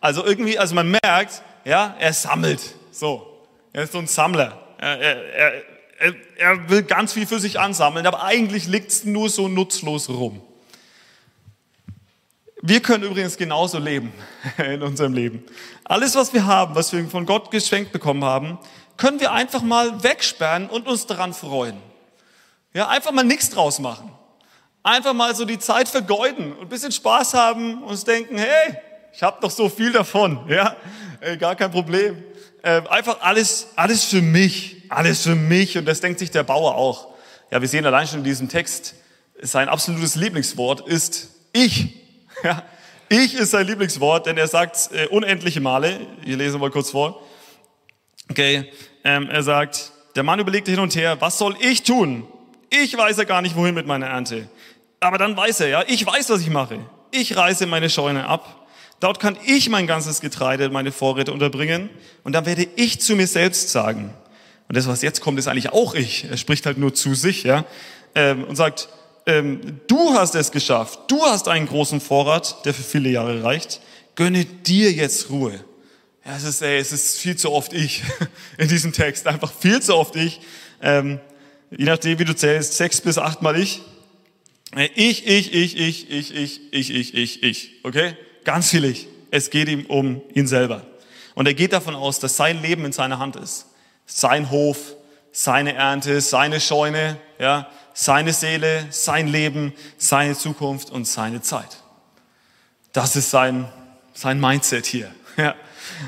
[0.02, 2.61] Also irgendwie, also man merkt, ja, er sammelt.
[2.92, 3.26] So.
[3.72, 4.76] Er ist so ein Sammler.
[4.79, 5.52] Er, er,
[5.98, 10.11] er, er will ganz viel für sich ansammeln, aber eigentlich liegt es nur so nutzlos
[10.11, 10.42] rum.
[12.68, 14.12] Wir können übrigens genauso leben
[14.59, 15.44] in unserem Leben.
[15.85, 18.59] Alles, was wir haben, was wir von Gott geschenkt bekommen haben,
[18.96, 21.81] können wir einfach mal wegsperren und uns daran freuen.
[22.74, 24.11] Ja, einfach mal nichts draus machen.
[24.83, 28.76] Einfach mal so die Zeit vergeuden und ein bisschen Spaß haben und uns denken, hey,
[29.12, 30.74] ich habe doch so viel davon, ja,
[31.20, 32.20] äh, gar kein Problem.
[32.62, 36.74] Äh, einfach alles, alles für mich, alles für mich und das denkt sich der Bauer
[36.74, 37.14] auch.
[37.52, 38.96] Ja, wir sehen allein schon in diesem Text,
[39.40, 42.05] sein absolutes Lieblingswort ist ich.
[42.42, 42.62] Ja,
[43.09, 46.01] ich ist sein Lieblingswort, denn er sagt äh, unendliche Male.
[46.25, 47.22] Ich lese mal kurz vor.
[48.31, 48.70] Okay,
[49.05, 52.27] ähm, er sagt, der Mann überlegte hin und her, was soll ich tun?
[52.70, 54.49] Ich weiß ja gar nicht, wohin mit meiner Ernte.
[54.99, 56.81] Aber dann weiß er, ja, ich weiß, was ich mache.
[57.12, 58.66] Ich reiße meine Scheune ab.
[58.99, 61.90] Dort kann ich mein ganzes Getreide, meine Vorräte unterbringen.
[62.25, 64.12] Und dann werde ich zu mir selbst sagen.
[64.68, 66.25] Und das, was jetzt kommt, ist eigentlich auch ich.
[66.25, 67.64] Er spricht halt nur zu sich, ja.
[68.14, 68.88] Ähm, und sagt,
[69.26, 71.00] ähm, du hast es geschafft.
[71.08, 73.80] Du hast einen großen Vorrat, der für viele Jahre reicht.
[74.14, 75.64] Gönne dir jetzt Ruhe.
[76.24, 78.02] Ja, es ist, ey, es ist viel zu oft ich
[78.58, 79.26] in diesem Text.
[79.26, 80.40] Einfach viel zu oft ich.
[80.80, 81.20] Ähm,
[81.70, 83.82] je nachdem, wie du zählst, sechs bis achtmal ich.
[84.94, 87.70] Ich, ich, ich, ich, ich, ich, ich, ich, ich, ich.
[87.82, 88.16] Okay?
[88.44, 89.08] Ganz viel ich.
[89.30, 90.86] Es geht ihm um ihn selber.
[91.34, 93.66] Und er geht davon aus, dass sein Leben in seiner Hand ist.
[94.06, 94.94] Sein Hof,
[95.32, 101.78] seine Ernte, seine Scheune, ja, seine Seele, sein Leben, seine Zukunft und seine Zeit.
[102.92, 103.72] Das ist sein,
[104.12, 105.12] sein Mindset hier.
[105.38, 105.54] Ja.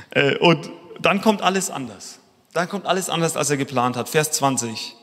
[0.08, 0.70] Äh, und
[1.00, 2.18] dann kommt alles anders.
[2.54, 4.08] Dann kommt alles anders, als er geplant hat.
[4.08, 4.96] Vers 20.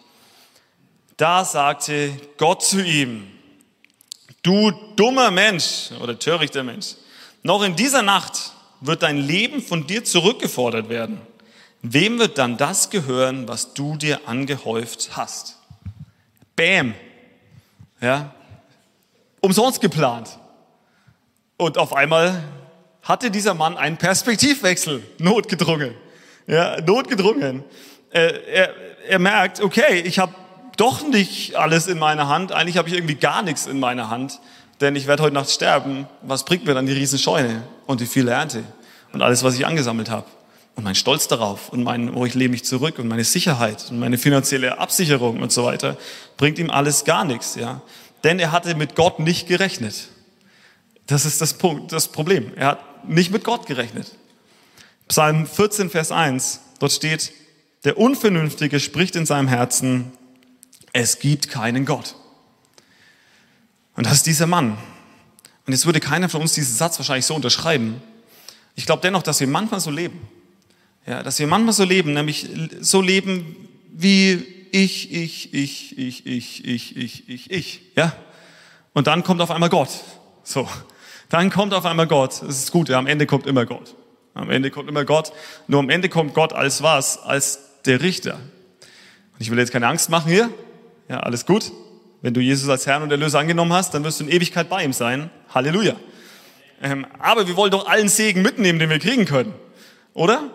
[1.16, 3.28] Da sagte Gott zu ihm,
[4.42, 6.96] du dummer Mensch oder törichter Mensch,
[7.44, 11.22] noch in dieser Nacht wird dein Leben von dir zurückgefordert werden.
[11.84, 15.55] Wem wird dann das gehören, was du dir angehäuft hast?
[16.56, 16.94] Bäm.
[18.02, 18.34] Ja.
[19.42, 20.40] Umsonst geplant.
[21.58, 22.44] Und auf einmal
[23.02, 25.94] hatte dieser Mann einen Perspektivwechsel, notgedrungen.
[26.48, 27.64] Ja, notgedrungen.
[28.10, 28.74] Er, er,
[29.08, 30.34] er merkt, okay, ich habe
[30.78, 32.52] doch nicht alles in meiner Hand.
[32.52, 34.40] Eigentlich habe ich irgendwie gar nichts in meiner Hand,
[34.82, 36.08] denn ich werde heute Nacht sterben.
[36.22, 38.64] Was bringt mir dann die Riesenscheune und die viele Ernte
[39.14, 40.26] und alles, was ich angesammelt habe?
[40.76, 44.00] Und mein Stolz darauf und mein, oh, ich lehne mich zurück und meine Sicherheit und
[44.00, 45.98] meine finanzielle Absicherung und so weiter,
[46.38, 47.82] bringt ihm alles gar nichts, ja.
[48.24, 50.10] Denn er hatte mit Gott nicht gerechnet.
[51.08, 52.52] Das ist das Punkt, das Problem.
[52.56, 54.12] Er hat nicht mit Gott gerechnet.
[55.08, 57.32] Psalm 14, Vers 1, dort steht,
[57.84, 60.12] der Unvernünftige spricht in seinem Herzen,
[60.92, 62.16] es gibt keinen Gott.
[63.96, 64.78] Und das ist dieser Mann.
[65.66, 68.02] Und jetzt würde keiner von uns diesen Satz wahrscheinlich so unterschreiben.
[68.76, 70.28] Ich glaube dennoch, dass wir manchmal so leben.
[71.08, 72.50] Ja, dass wir manchmal so leben, nämlich
[72.82, 73.56] so leben
[73.92, 77.82] wie ich, ich, ich, ich, ich, ich, ich, ich, ich.
[77.96, 78.14] Ja?
[78.94, 79.90] Und dann kommt auf einmal Gott.
[80.44, 80.68] So.
[81.30, 82.42] Dann kommt auf einmal Gott.
[82.42, 83.96] Das ist gut, ja, am Ende kommt immer Gott.
[84.34, 85.32] Am Ende kommt immer Gott.
[85.68, 87.20] Nur am Ende kommt Gott als was?
[87.20, 88.34] Als der Richter.
[88.36, 90.50] Und ich will jetzt keine Angst machen hier.
[91.08, 91.72] Ja, alles gut.
[92.22, 94.84] Wenn du Jesus als Herrn und Erlöser angenommen hast, dann wirst du in Ewigkeit bei
[94.84, 95.30] ihm sein.
[95.54, 95.96] Halleluja.
[96.82, 99.54] Ähm, aber wir wollen doch allen Segen mitnehmen, den wir kriegen können.
[100.14, 100.52] Oder?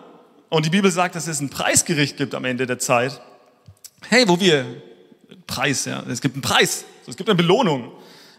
[0.51, 3.21] Und die Bibel sagt, dass es ein Preisgericht gibt am Ende der Zeit.
[4.09, 4.65] Hey, wo wir,
[5.47, 7.93] Preis, ja, es gibt einen Preis, es gibt eine Belohnung.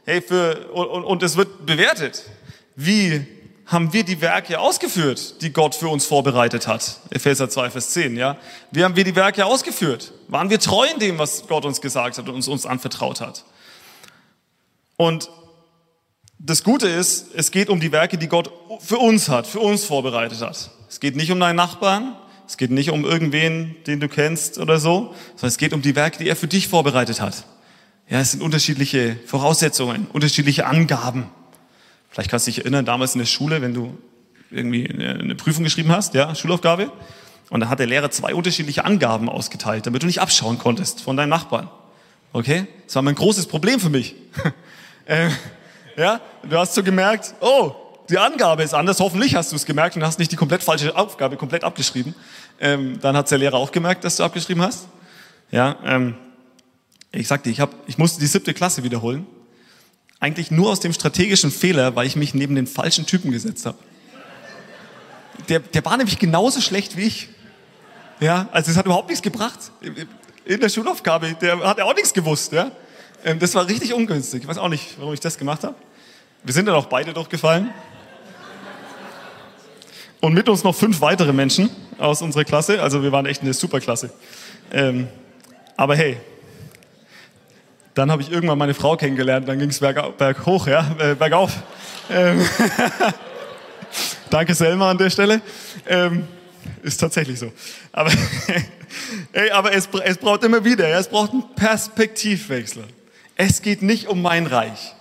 [0.05, 2.23] Hey, für, und, und es wird bewertet.
[2.77, 3.27] Wie
[3.65, 7.01] haben wir die Werke ausgeführt, die Gott für uns vorbereitet hat.
[7.09, 8.37] Epheser 2, Vers 10, ja.
[8.73, 10.13] Wie haben wir die Werke ausgeführt?
[10.29, 13.47] Waren wir treu in dem, was Gott uns gesagt hat und uns, uns anvertraut hat?
[14.99, 15.31] Und
[16.39, 19.87] das Gute ist, es geht um die Werke, die Gott für uns hat, für uns
[19.87, 20.71] vorbereitet hat.
[20.93, 22.15] Es geht nicht um deinen Nachbarn,
[22.47, 25.97] es geht nicht um irgendwen, den du kennst oder so, sondern es geht um die
[25.97, 27.47] Werke, die er für dich vorbereitet hat.
[28.11, 31.31] Ja, es sind unterschiedliche Voraussetzungen, unterschiedliche Angaben.
[32.11, 33.97] Vielleicht kannst du dich erinnern, damals in der Schule, wenn du
[34.51, 36.93] irgendwie eine Prüfung geschrieben hast, ja, Schulaufgabe,
[37.49, 41.17] und da hat der Lehrer zwei unterschiedliche Angaben ausgeteilt, damit du nicht abschauen konntest von
[41.17, 41.71] deinem Nachbarn.
[42.35, 42.67] Okay?
[42.85, 44.15] Das war mein großes Problem für mich.
[45.07, 45.31] äh,
[45.97, 47.77] ja, du hast so gemerkt, oh,
[48.13, 49.01] die Angabe ist anders.
[49.01, 52.15] Hoffentlich hast du es gemerkt und hast nicht die komplett falsche Aufgabe komplett abgeschrieben.
[52.61, 54.87] Ähm, dann hat der Lehrer auch gemerkt, dass du abgeschrieben hast.
[55.51, 56.15] Ja, ähm,
[57.11, 59.27] ich sagte, ich, hab, ich musste die siebte Klasse wiederholen.
[60.21, 63.79] Eigentlich nur aus dem strategischen Fehler, weil ich mich neben den falschen Typen gesetzt habe.
[65.49, 67.31] Der, der war nämlich genauso schlecht wie ich.
[68.21, 69.59] Ja, also es hat überhaupt nichts gebracht.
[70.45, 72.53] In der Schulaufgabe, der hat ja auch nichts gewusst.
[72.53, 72.73] Ja?
[73.25, 74.43] Ähm, das war richtig ungünstig.
[74.43, 75.75] Ich weiß auch nicht, warum ich das gemacht habe.
[76.45, 77.71] Wir sind dann auch beide durchgefallen.
[80.23, 82.81] Und mit uns noch fünf weitere Menschen aus unserer Klasse.
[82.81, 84.13] Also wir waren echt eine super Klasse.
[84.73, 85.09] Ähm,
[85.77, 86.17] aber hey,
[87.95, 90.37] dann habe ich irgendwann meine Frau kennengelernt, dann ging es berg, berg
[90.69, 91.53] ja, äh, bergauf.
[92.09, 92.41] Ähm,
[94.31, 95.43] Danke Selma an der Stelle.
[95.89, 96.29] Ähm,
[96.85, 97.53] ist tatsächlich so.
[97.91, 98.13] Aber,
[99.33, 102.85] ey, aber es, es braucht immer wieder, ja, es braucht einen Perspektivwechsel.
[103.35, 104.95] Es geht nicht um mein Reich.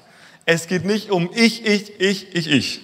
[0.45, 2.81] Es geht nicht um ich, ich, ich, ich, ich,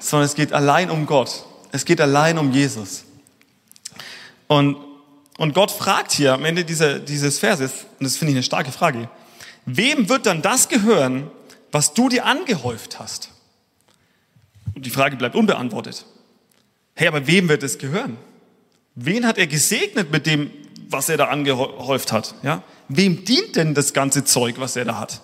[0.00, 1.45] sondern es geht allein um Gott.
[1.72, 3.04] Es geht allein um Jesus.
[4.46, 4.76] Und,
[5.38, 8.72] und Gott fragt hier am Ende dieser, dieses Verses, und das finde ich eine starke
[8.72, 9.08] Frage,
[9.64, 11.30] wem wird dann das gehören,
[11.72, 13.30] was du dir angehäuft hast?
[14.74, 16.04] Und die Frage bleibt unbeantwortet.
[16.94, 18.16] Hey, aber wem wird es gehören?
[18.94, 20.50] Wen hat er gesegnet mit dem,
[20.88, 22.34] was er da angehäuft hat?
[22.42, 22.62] Ja?
[22.88, 25.22] Wem dient denn das ganze Zeug, was er da hat?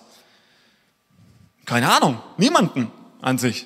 [1.65, 3.65] Keine Ahnung, niemanden an sich.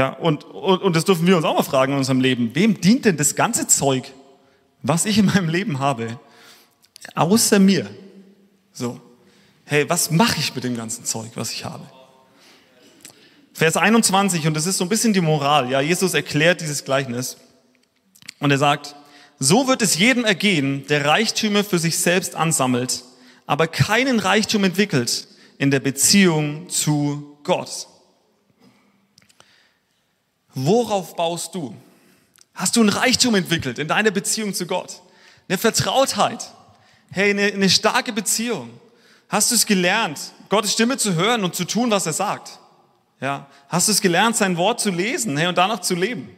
[0.00, 2.54] Ja, und, und, und das dürfen wir uns auch mal fragen in unserem Leben.
[2.54, 4.10] Wem dient denn das ganze Zeug,
[4.80, 6.18] was ich in meinem Leben habe,
[7.14, 7.86] außer mir?
[8.72, 8.98] So.
[9.66, 11.84] Hey, was mache ich mit dem ganzen Zeug, was ich habe?
[13.52, 15.70] Vers 21, und das ist so ein bisschen die Moral.
[15.70, 17.36] Ja, Jesus erklärt dieses Gleichnis.
[18.38, 18.96] Und er sagt,
[19.38, 23.04] so wird es jedem ergehen, der Reichtümer für sich selbst ansammelt,
[23.46, 27.86] aber keinen Reichtum entwickelt in der Beziehung zu Gott.
[30.64, 31.74] Worauf baust du?
[32.54, 35.00] Hast du ein Reichtum entwickelt in deiner Beziehung zu Gott?
[35.48, 36.50] Eine Vertrautheit?
[37.10, 38.70] Hey, eine, eine starke Beziehung?
[39.28, 40.18] Hast du es gelernt,
[40.48, 42.58] Gottes Stimme zu hören und zu tun, was er sagt?
[43.20, 46.36] Ja, hast du es gelernt, sein Wort zu lesen, hey, und danach zu leben?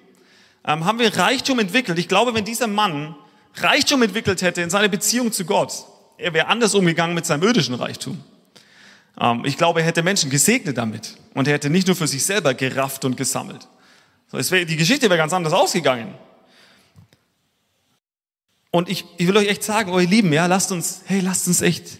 [0.64, 1.98] Ähm, haben wir Reichtum entwickelt?
[1.98, 3.16] Ich glaube, wenn dieser Mann
[3.54, 5.72] Reichtum entwickelt hätte in seiner Beziehung zu Gott,
[6.16, 8.22] er wäre anders umgegangen mit seinem irdischen Reichtum.
[9.20, 12.24] Ähm, ich glaube, er hätte Menschen gesegnet damit und er hätte nicht nur für sich
[12.24, 13.68] selber gerafft und gesammelt.
[14.32, 16.14] So, wär, die Geschichte wäre ganz anders ausgegangen.
[18.70, 21.46] Und ich, ich will euch echt sagen, oh ihr Lieben, ja, lasst uns, hey, lasst
[21.46, 21.98] uns echt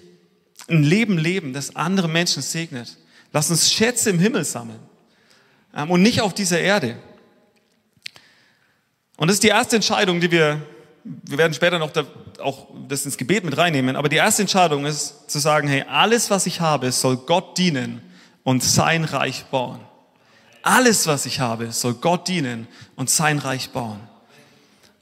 [0.69, 2.97] ein Leben leben, das andere Menschen segnet.
[3.33, 4.81] Lasst uns Schätze im Himmel sammeln
[5.77, 6.97] ähm, und nicht auf dieser Erde.
[9.19, 10.63] Und das ist die erste Entscheidung, die wir,
[11.05, 12.07] wir werden später noch da,
[12.39, 16.31] auch das ins Gebet mit reinnehmen, aber die erste Entscheidung ist zu sagen, hey, alles,
[16.31, 18.01] was ich habe, soll Gott dienen
[18.43, 19.81] und sein Reich bauen.
[20.63, 24.01] Alles, was ich habe, soll Gott dienen und sein Reich bauen.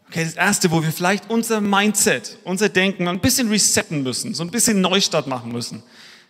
[0.09, 4.43] Okay, das erste, wo wir vielleicht unser Mindset, unser Denken ein bisschen resetten müssen, so
[4.43, 5.83] ein bisschen Neustart machen müssen.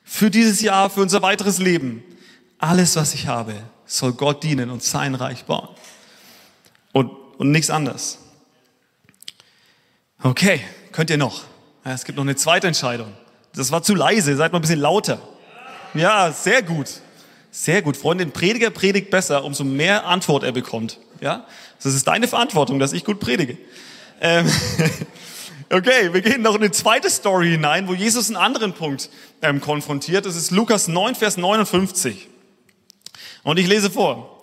[0.05, 2.03] Für dieses Jahr, für unser weiteres Leben.
[2.59, 3.55] Alles, was ich habe,
[3.87, 5.69] soll Gott dienen und sein Reich bauen.
[6.93, 8.19] Und, und nichts anderes.
[10.23, 10.61] Okay,
[10.93, 11.45] könnt ihr noch?
[11.85, 13.15] Es gibt noch eine zweite Entscheidung.
[13.55, 15.21] Das war zu leise, seid mal ein bisschen lauter.
[15.95, 17.01] Ja, sehr gut.
[17.53, 20.99] Sehr gut, Freunde, ein Prediger predigt besser, umso mehr Antwort er bekommt.
[21.21, 21.47] Ja,
[21.83, 23.59] das ist deine Verantwortung, dass ich gut predige.
[24.21, 24.49] Ähm,
[25.71, 29.11] okay, wir gehen noch in eine zweite Story hinein, wo Jesus einen anderen Punkt
[29.43, 30.27] ähm, konfrontiert.
[30.27, 32.29] Das ist Lukas 9, Vers 59.
[33.43, 34.41] Und ich lese vor.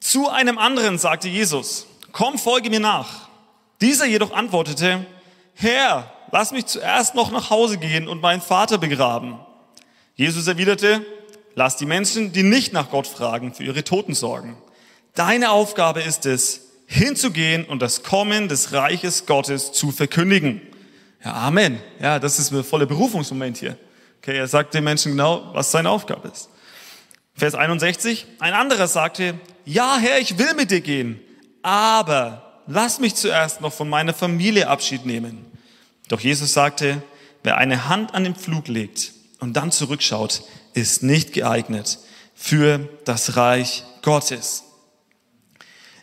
[0.00, 3.28] Zu einem anderen sagte Jesus, komm, folge mir nach.
[3.80, 5.06] Dieser jedoch antwortete,
[5.54, 9.38] Herr, lass mich zuerst noch nach Hause gehen und meinen Vater begraben.
[10.14, 11.04] Jesus erwiderte,
[11.54, 14.56] Lass die Menschen, die nicht nach Gott fragen, für ihre Toten sorgen.
[15.14, 20.60] Deine Aufgabe ist es, hinzugehen und das Kommen des Reiches Gottes zu verkündigen.
[21.24, 21.80] Ja, Amen.
[22.00, 23.78] Ja, das ist ein voller Berufungsmoment hier.
[24.20, 26.48] Okay, er sagt den Menschen genau, was seine Aufgabe ist.
[27.34, 31.20] Vers 61, ein anderer sagte, ja Herr, ich will mit dir gehen,
[31.62, 35.44] aber lass mich zuerst noch von meiner Familie Abschied nehmen.
[36.08, 37.02] Doch Jesus sagte,
[37.42, 40.42] wer eine Hand an den Pflug legt und dann zurückschaut,
[40.74, 41.98] ist nicht geeignet
[42.34, 44.64] für das Reich Gottes.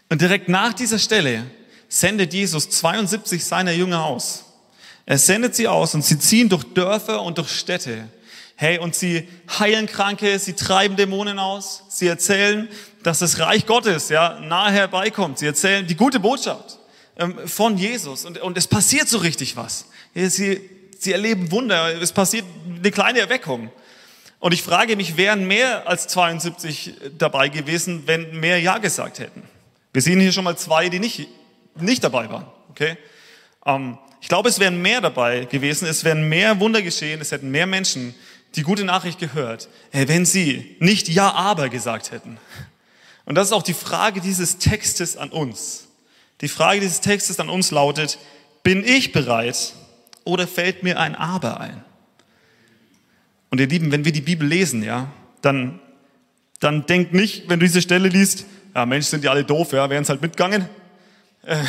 [0.09, 1.45] Und direkt nach dieser Stelle
[1.87, 4.45] sendet Jesus 72 seiner Jünger aus.
[5.05, 8.09] Er sendet sie aus und sie ziehen durch Dörfer und durch Städte.
[8.55, 9.27] Hey, und sie
[9.59, 12.69] heilen Kranke, sie treiben Dämonen aus, sie erzählen,
[13.03, 15.39] dass das Reich Gottes ja nahe herbeikommt.
[15.39, 16.77] Sie erzählen die gute Botschaft
[17.17, 19.85] ähm, von Jesus und, und es passiert so richtig was.
[20.13, 20.61] Sie,
[20.99, 23.71] sie erleben Wunder, es passiert eine kleine Erweckung.
[24.41, 29.43] Und ich frage mich, wären mehr als 72 dabei gewesen, wenn mehr Ja gesagt hätten?
[29.93, 31.27] Wir sehen hier schon mal zwei, die nicht,
[31.75, 32.47] nicht dabei waren.
[32.71, 32.97] Okay?
[33.67, 37.51] Ähm, ich glaube, es wären mehr dabei gewesen, es wären mehr Wunder geschehen, es hätten
[37.51, 38.15] mehr Menschen
[38.55, 42.37] die gute Nachricht gehört, wenn sie nicht Ja, aber gesagt hätten.
[43.25, 45.87] Und das ist auch die Frage dieses Textes an uns.
[46.41, 48.17] Die Frage dieses Textes an uns lautet,
[48.63, 49.73] bin ich bereit
[50.23, 51.83] oder fällt mir ein Aber ein?
[53.51, 55.11] Und ihr Lieben, wenn wir die Bibel lesen, ja,
[55.41, 55.79] dann,
[56.61, 59.89] dann denkt nicht, wenn du diese Stelle liest, ja Mensch, sind die alle doof, ja,
[59.89, 60.69] wären es halt mitgegangen.
[61.43, 61.63] Äh,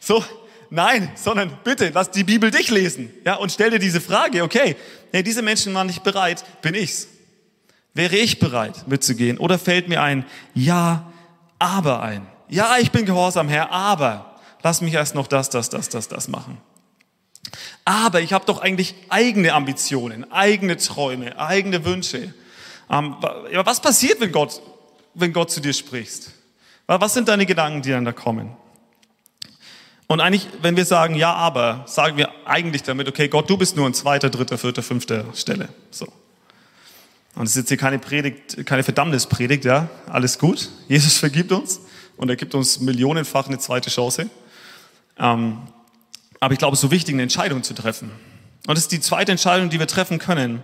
[0.00, 0.24] so,
[0.70, 4.74] nein, sondern bitte, lass die Bibel dich lesen, ja, und stell dir diese Frage, okay,
[5.12, 7.08] nee, diese Menschen waren nicht bereit, bin ich's?
[7.92, 9.38] Wäre ich bereit, mitzugehen?
[9.38, 11.12] Oder fällt mir ein Ja,
[11.58, 12.26] aber ein?
[12.48, 16.28] Ja, ich bin gehorsam, Herr, aber lass mich erst noch das, das, das, das, das
[16.28, 16.58] machen.
[17.88, 22.34] Aber ich habe doch eigentlich eigene Ambitionen, eigene Träume, eigene Wünsche.
[22.90, 23.16] Ähm,
[23.64, 24.60] was passiert, wenn Gott,
[25.14, 26.30] wenn Gott zu dir spricht?
[26.86, 28.54] Was sind deine Gedanken, die dann da kommen?
[30.06, 33.74] Und eigentlich, wenn wir sagen ja, aber, sagen wir eigentlich damit, okay, Gott, du bist
[33.74, 35.70] nur an zweiter, dritter, vierter, fünfter Stelle.
[35.90, 36.08] So.
[37.36, 40.68] Und es ist jetzt hier keine Predigt, keine Verdammnispredigt, ja, alles gut.
[40.88, 41.80] Jesus vergibt uns
[42.18, 44.28] und er gibt uns millionenfach eine zweite Chance.
[45.18, 45.62] Ähm,
[46.40, 48.10] aber ich glaube, es ist so wichtig, eine Entscheidung zu treffen.
[48.66, 50.62] Und das ist die zweite Entscheidung, die wir treffen können,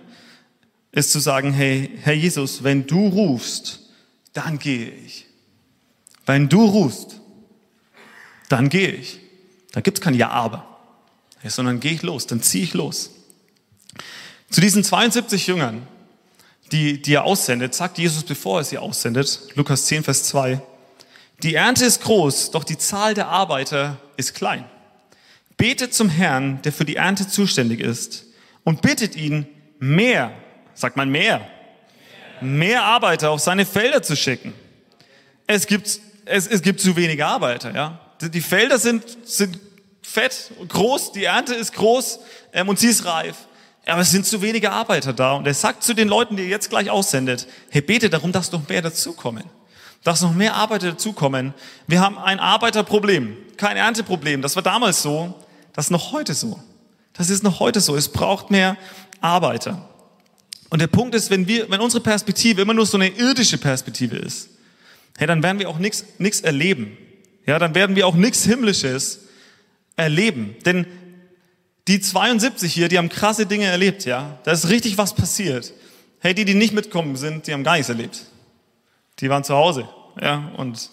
[0.92, 3.80] ist zu sagen, hey, Herr Jesus, wenn du rufst,
[4.32, 5.26] dann gehe ich.
[6.26, 7.20] Wenn du rufst,
[8.48, 9.20] dann gehe ich.
[9.72, 10.64] Da gibt es kein Ja, aber,
[11.44, 13.10] sondern gehe ich los, dann ziehe ich los.
[14.50, 15.86] Zu diesen 72 Jüngern,
[16.70, 20.62] die, die er aussendet, sagt Jesus, bevor er sie aussendet, Lukas 10, Vers 2,
[21.42, 24.64] die Ernte ist groß, doch die Zahl der Arbeiter ist klein.
[25.64, 28.26] Betet zum Herrn, der für die Ernte zuständig ist,
[28.64, 29.46] und bittet ihn,
[29.78, 30.30] mehr,
[30.74, 31.40] sagt man mehr,
[32.42, 34.52] mehr Arbeiter auf seine Felder zu schicken.
[35.46, 37.98] Es gibt, es, es gibt zu wenige Arbeiter, ja.
[38.20, 39.58] Die Felder sind, sind
[40.02, 42.20] fett, groß, die Ernte ist groß
[42.52, 43.48] ähm, und sie ist reif.
[43.86, 45.32] Aber es sind zu wenige Arbeiter da.
[45.32, 48.52] Und er sagt zu den Leuten, die er jetzt gleich aussendet, hey, bete darum, dass
[48.52, 49.44] noch mehr dazukommen.
[50.02, 51.54] Dass noch mehr Arbeiter dazukommen.
[51.86, 54.42] Wir haben ein Arbeiterproblem, kein Ernteproblem.
[54.42, 55.40] Das war damals so,
[55.74, 56.60] das ist noch heute so.
[57.12, 57.94] Das ist noch heute so.
[57.96, 58.76] Es braucht mehr
[59.20, 59.88] Arbeiter.
[60.70, 64.16] Und der Punkt ist, wenn wir, wenn unsere Perspektive immer nur so eine irdische Perspektive
[64.16, 64.48] ist,
[65.16, 66.96] hey, dann werden wir auch nichts nichts erleben.
[67.46, 69.20] Ja, dann werden wir auch nichts Himmlisches
[69.96, 70.56] erleben.
[70.64, 70.86] Denn
[71.86, 74.38] die 72 hier, die haben krasse Dinge erlebt, ja.
[74.44, 75.72] Da ist richtig was passiert.
[76.20, 78.22] Hey, die, die nicht mitkommen sind, die haben gar nichts erlebt.
[79.20, 79.88] Die waren zu Hause,
[80.20, 80.90] ja, und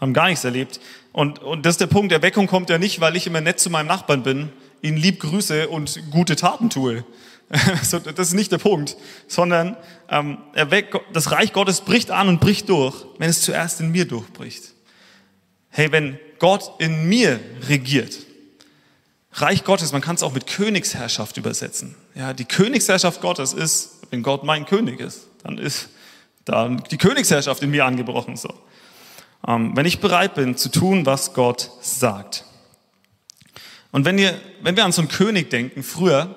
[0.00, 0.80] haben gar nichts erlebt.
[1.14, 3.70] Und, und das ist der Punkt, Erweckung kommt ja nicht, weil ich immer nett zu
[3.70, 4.50] meinem Nachbarn bin,
[4.82, 7.04] ihn lieb grüße und gute Taten tue.
[7.48, 8.96] das ist nicht der Punkt,
[9.28, 9.76] sondern
[10.10, 10.38] ähm,
[11.12, 14.72] das Reich Gottes bricht an und bricht durch, wenn es zuerst in mir durchbricht.
[15.68, 18.18] Hey, wenn Gott in mir regiert,
[19.34, 21.94] Reich Gottes, man kann es auch mit Königsherrschaft übersetzen.
[22.16, 25.90] Ja, die Königsherrschaft Gottes ist, wenn Gott mein König ist, dann ist
[26.44, 28.36] da die Königsherrschaft in mir angebrochen.
[28.36, 28.52] So.
[29.46, 32.44] Ähm, wenn ich bereit bin zu tun, was Gott sagt.
[33.92, 36.34] Und wenn wir, wenn wir an so einen König denken, früher,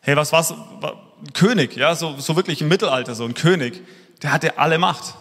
[0.00, 0.54] hey, was war's?
[0.80, 3.82] War König, ja, so, so wirklich im Mittelalter, so ein König,
[4.22, 5.14] der hatte alle Macht.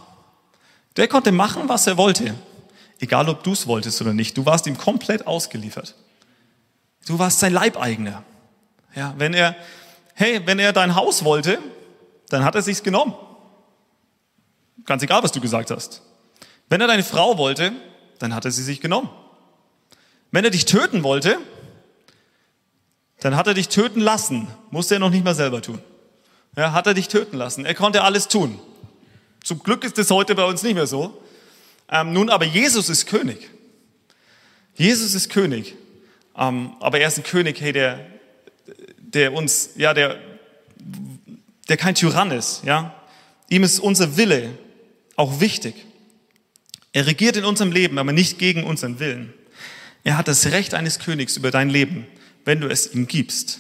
[0.97, 2.33] Der konnte machen, was er wollte.
[2.99, 4.37] Egal, ob du es wolltest oder nicht.
[4.37, 5.95] Du warst ihm komplett ausgeliefert.
[7.07, 8.23] Du warst sein Leibeigener.
[8.95, 9.55] Ja, wenn er,
[10.15, 11.59] hey, wenn er dein Haus wollte,
[12.29, 13.13] dann hat er sich's genommen.
[14.85, 16.01] Ganz egal, was du gesagt hast.
[16.71, 17.73] Wenn er deine Frau wollte,
[18.19, 19.09] dann hat er sie sich genommen.
[20.31, 21.37] Wenn er dich töten wollte,
[23.19, 24.47] dann hat er dich töten lassen.
[24.69, 25.81] Musste er noch nicht mal selber tun.
[26.55, 27.65] Ja, hat er dich töten lassen.
[27.65, 28.57] Er konnte alles tun.
[29.43, 31.21] Zum Glück ist es heute bei uns nicht mehr so.
[31.89, 33.49] Ähm, nun, aber Jesus ist König.
[34.73, 35.75] Jesus ist König.
[36.37, 37.99] Ähm, aber er ist ein König, hey, der,
[38.97, 40.19] der uns, ja, der,
[41.67, 42.95] der kein Tyrann ist, ja.
[43.49, 44.57] ihm ist unser Wille
[45.17, 45.90] auch wichtig.
[46.93, 49.33] Er regiert in unserem Leben, aber nicht gegen unseren Willen.
[50.03, 52.05] Er hat das Recht eines Königs über dein Leben,
[52.43, 53.59] wenn du es ihm gibst.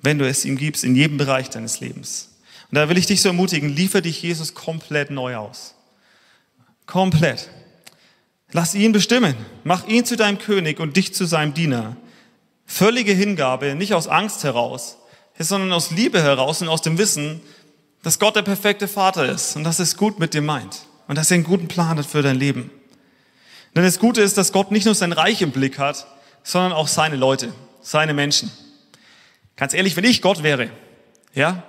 [0.00, 2.30] Wenn du es ihm gibst in jedem Bereich deines Lebens.
[2.70, 5.74] Und da will ich dich so ermutigen, liefer dich Jesus komplett neu aus.
[6.86, 7.50] Komplett.
[8.52, 9.34] Lass ihn bestimmen.
[9.64, 11.96] Mach ihn zu deinem König und dich zu seinem Diener.
[12.64, 14.96] Völlige Hingabe, nicht aus Angst heraus,
[15.38, 17.40] sondern aus Liebe heraus und aus dem Wissen,
[18.02, 21.30] dass Gott der perfekte Vater ist und dass es gut mit dir meint und dass
[21.30, 22.70] er einen guten Plan hat für dein Leben.
[23.74, 26.06] Denn das Gute ist, dass Gott nicht nur sein Reich im Blick hat,
[26.42, 28.50] sondern auch seine Leute, seine Menschen.
[29.56, 30.70] Ganz ehrlich, wenn ich Gott wäre,
[31.34, 31.64] ja,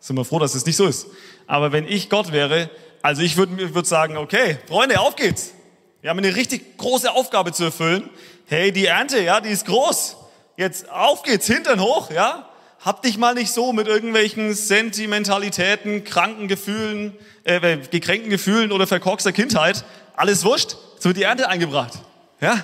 [0.00, 1.06] sind wir froh, dass es nicht so ist.
[1.46, 2.70] Aber wenn ich Gott wäre,
[3.02, 5.52] also ich würde würd sagen, okay, Freunde, auf geht's.
[6.00, 8.10] Wir haben eine richtig große Aufgabe zu erfüllen.
[8.46, 10.16] Hey, die Ernte, ja, die ist groß.
[10.56, 12.48] Jetzt auf geht's, Hintern hoch, ja.
[12.84, 17.14] Hab dich mal nicht so mit irgendwelchen Sentimentalitäten, kranken Gefühlen,
[17.44, 19.86] äh, gekränkten Gefühlen oder verkorkster Kindheit.
[20.14, 20.76] Alles wurscht.
[20.98, 21.94] So wird die Ernte eingebracht.
[22.42, 22.62] Ja?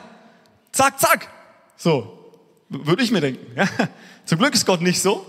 [0.72, 1.28] Zack, zack.
[1.74, 2.18] So.
[2.68, 3.46] Würde ich mir denken.
[3.56, 3.66] Ja?
[4.26, 5.24] Zum Glück ist Gott nicht so,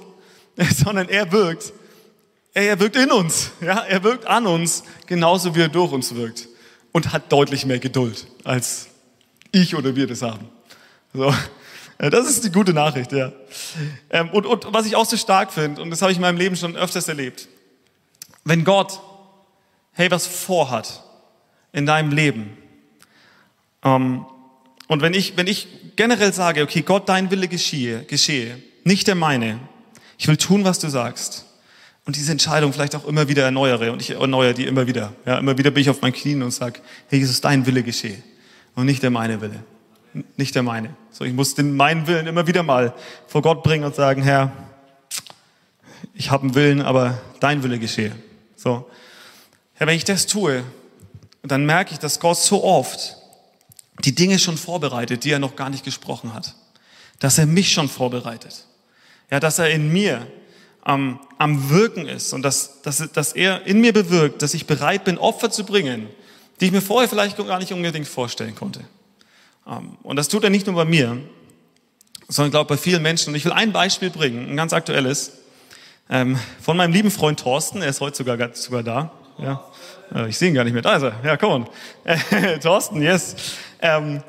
[0.84, 1.72] sondern er wirkt.
[2.54, 3.52] Er wirkt in uns.
[3.62, 3.86] Ja?
[3.86, 6.50] Er wirkt an uns, genauso wie er durch uns wirkt.
[6.92, 8.88] Und hat deutlich mehr Geduld, als
[9.54, 10.50] ich oder wir das haben.
[11.14, 11.34] So.
[12.10, 13.32] Das ist die gute Nachricht, ja.
[14.10, 16.38] Ähm, und, und was ich auch so stark finde, und das habe ich in meinem
[16.38, 17.48] Leben schon öfters erlebt,
[18.44, 19.00] wenn Gott,
[19.92, 21.04] hey, was vorhat
[21.74, 22.58] in deinem Leben,
[23.84, 24.26] ähm,
[24.88, 29.16] und wenn ich, wenn ich generell sage, okay, Gott, dein Wille geschehe, geschehe, nicht der
[29.16, 29.60] meine,
[30.18, 31.46] ich will tun, was du sagst,
[32.06, 35.38] und diese Entscheidung vielleicht auch immer wieder erneuere, und ich erneuere die immer wieder, ja,
[35.38, 36.80] immer wieder bin ich auf meinen Knien und sage,
[37.10, 38.24] hey, Jesus, dein Wille geschehe,
[38.74, 39.64] und nicht der meine Wille
[40.38, 40.96] nicht der meine.
[41.12, 42.94] So, ich muss den meinen Willen immer wieder mal
[43.28, 44.52] vor Gott bringen und sagen, Herr,
[46.14, 48.16] ich habe einen Willen, aber dein Wille geschehe.
[48.56, 48.90] So.
[49.74, 50.64] Herr, wenn ich das tue,
[51.44, 53.18] dann merke ich, dass Gott so oft
[54.04, 56.56] die Dinge schon vorbereitet, die er noch gar nicht gesprochen hat.
[57.20, 58.66] Dass er mich schon vorbereitet.
[59.30, 60.28] Ja, dass er in mir
[60.84, 65.04] am, am Wirken ist und dass, dass, dass er in mir bewirkt, dass ich bereit
[65.04, 66.08] bin, Opfer zu bringen,
[66.60, 68.82] die ich mir vorher vielleicht gar nicht unbedingt vorstellen konnte.
[69.72, 71.18] Ähm, und das tut er nicht nur bei mir,
[72.28, 73.30] sondern glaube bei vielen Menschen.
[73.30, 75.34] Und ich will ein Beispiel bringen, ein ganz aktuelles,
[76.10, 77.82] ähm, von meinem lieben Freund Thorsten.
[77.82, 79.12] Er ist heute sogar, sogar da.
[79.38, 79.64] Ja.
[80.14, 80.82] Äh, ich sehe ihn gar nicht mehr.
[80.82, 81.16] Da ist er.
[81.24, 81.70] Ja, komm on.
[82.62, 83.36] Thorsten, yes.
[83.82, 84.22] Ähm,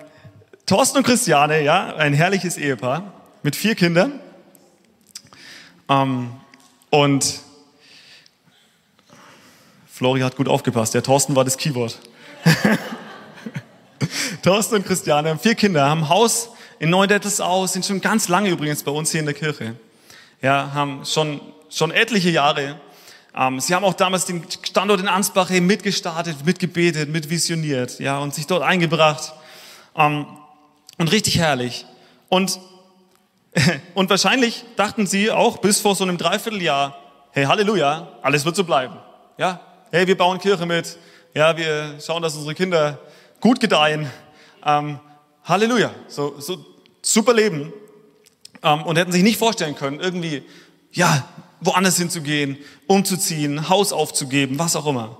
[0.64, 3.12] Thorsten und Christiane, ja, ein herrliches Ehepaar
[3.42, 4.20] mit vier Kindern.
[5.88, 6.30] Ähm,
[6.90, 7.40] und
[9.86, 10.94] Flori hat gut aufgepasst.
[10.94, 11.98] Der Thorsten war das Keyword.
[14.42, 18.82] Thorsten und Christiane haben vier Kinder, haben Haus in Neudettelsau, sind schon ganz lange übrigens
[18.82, 19.76] bei uns hier in der Kirche.
[20.40, 21.40] Ja, haben schon,
[21.70, 22.80] schon etliche Jahre.
[23.34, 28.46] Ähm, sie haben auch damals den Standort in Ansbach mitgestartet, mitgebetet, mitvisioniert, ja, und sich
[28.46, 29.32] dort eingebracht.
[29.96, 30.26] Ähm,
[30.98, 31.86] und richtig herrlich.
[32.28, 32.58] Und,
[33.94, 36.98] und wahrscheinlich dachten sie auch bis vor so einem Dreivierteljahr,
[37.30, 38.96] hey, Halleluja, alles wird so bleiben.
[39.38, 39.60] Ja,
[39.90, 40.98] hey, wir bauen Kirche mit.
[41.34, 42.98] Ja, wir schauen, dass unsere Kinder
[43.42, 44.10] gut gedeihen.
[44.64, 44.98] Ähm,
[45.44, 46.64] Halleluja, so, so
[47.02, 47.74] super Leben.
[48.62, 50.42] Ähm, und hätten sich nicht vorstellen können, irgendwie,
[50.92, 51.28] ja,
[51.60, 55.18] woanders hinzugehen, umzuziehen, Haus aufzugeben, was auch immer.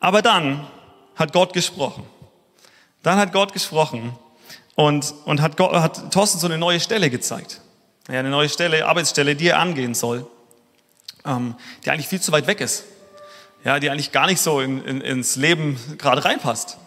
[0.00, 0.66] Aber dann
[1.14, 2.04] hat Gott gesprochen.
[3.02, 4.16] Dann hat Gott gesprochen
[4.74, 7.60] und, und hat, Gott, hat Thorsten so eine neue Stelle gezeigt.
[8.08, 10.26] Ja, eine neue Stelle, Arbeitsstelle, die er angehen soll,
[11.24, 12.84] ähm, die eigentlich viel zu weit weg ist.
[13.64, 16.78] Ja, die eigentlich gar nicht so in, in, ins Leben gerade reinpasst.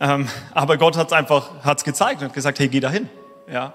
[0.00, 3.08] Ähm, aber Gott hat es einfach hat's gezeigt und hat gesagt, hey, geh dahin.
[3.50, 3.74] Ja.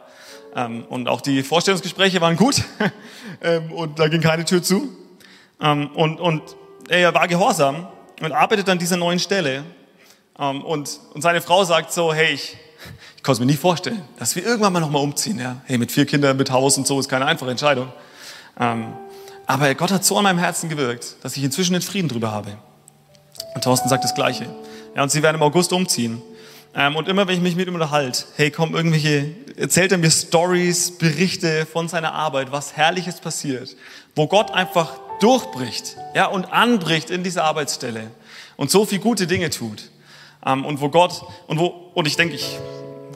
[0.55, 2.63] Ähm, und auch die Vorstellungsgespräche waren gut
[3.41, 4.89] ähm, und da ging keine Tür zu.
[5.61, 6.41] Ähm, und, und
[6.89, 7.87] er war gehorsam
[8.21, 9.63] und arbeitet an dieser neuen Stelle.
[10.37, 12.57] Ähm, und, und seine Frau sagt so, hey, ich,
[13.15, 15.39] ich konnte es mir nicht vorstellen, dass wir irgendwann mal nochmal umziehen.
[15.39, 15.57] Ja.
[15.65, 17.91] Hey, mit vier Kindern, mit Haus und so ist keine einfache Entscheidung.
[18.59, 18.93] Ähm,
[19.45, 22.57] aber Gott hat so an meinem Herzen gewirkt, dass ich inzwischen den Frieden drüber habe.
[23.55, 24.47] Und Thorsten sagt das Gleiche.
[24.95, 26.21] Ja, und sie werden im August umziehen.
[26.75, 30.11] Ähm, und immer wenn ich mich mit ihm unterhalte, hey, komm, irgendwelche, erzählt er mir
[30.11, 33.75] Stories, Berichte von seiner Arbeit, was Herrliches passiert,
[34.15, 38.11] wo Gott einfach durchbricht, ja, und anbricht in dieser Arbeitsstelle
[38.55, 39.89] und so viel gute Dinge tut.
[40.45, 42.57] Ähm, und wo Gott, und wo, und ich denke, ich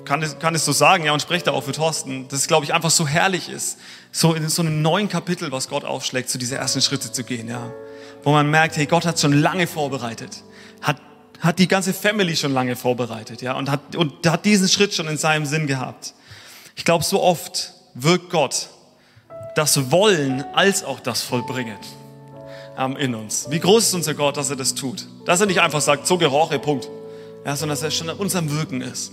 [0.03, 2.47] kann es, kann es so sagen, ja, und spreche da auch für Thorsten, dass es,
[2.47, 3.78] glaube ich, einfach so herrlich ist,
[4.11, 7.47] so in so einem neuen Kapitel, was Gott aufschlägt, zu diese ersten Schritte zu gehen,
[7.47, 7.71] ja.
[8.24, 10.43] Wo man merkt, hey, Gott hat schon lange vorbereitet,
[10.82, 10.97] hat
[11.44, 15.08] hat die ganze Family schon lange vorbereitet, ja, und hat, und hat diesen Schritt schon
[15.08, 16.14] in seinem Sinn gehabt.
[16.76, 18.70] Ich glaube, so oft wirkt Gott
[19.56, 21.78] das Wollen als auch das Vollbringen.
[22.78, 23.48] ähm, in uns.
[23.50, 25.06] Wie groß ist unser Gott, dass er das tut?
[25.26, 26.89] Dass er nicht einfach sagt, so gehorche, Punkt.
[27.46, 29.12] Ja, sondern dass er schon an unserem Wirken ist.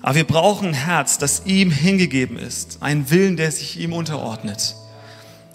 [0.00, 2.78] Aber wir brauchen ein Herz, das ihm hingegeben ist.
[2.80, 4.76] Einen Willen, der sich ihm unterordnet.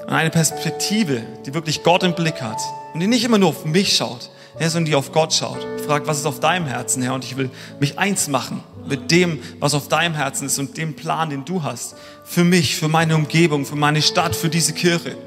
[0.06, 2.60] Und eine Perspektive, die wirklich Gott im Blick hat.
[2.94, 4.30] Und die nicht immer nur auf mich schaut,
[4.60, 5.66] sondern die auf Gott schaut.
[5.86, 7.14] Fragt, was ist auf deinem Herzen, Herr?
[7.14, 7.50] Und ich will
[7.80, 11.64] mich eins machen mit dem, was auf deinem Herzen ist und dem Plan, den du
[11.64, 11.96] hast.
[12.24, 15.18] Für mich, für meine Umgebung, für meine Stadt, für diese Kirche.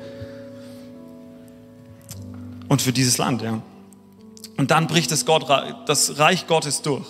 [2.68, 3.62] Und für dieses Land, ja.
[4.56, 5.46] Und dann bricht das, Gott,
[5.86, 7.06] das Reich Gottes durch.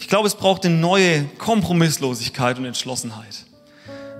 [0.00, 3.46] Ich glaube, es braucht eine neue Kompromisslosigkeit und Entschlossenheit.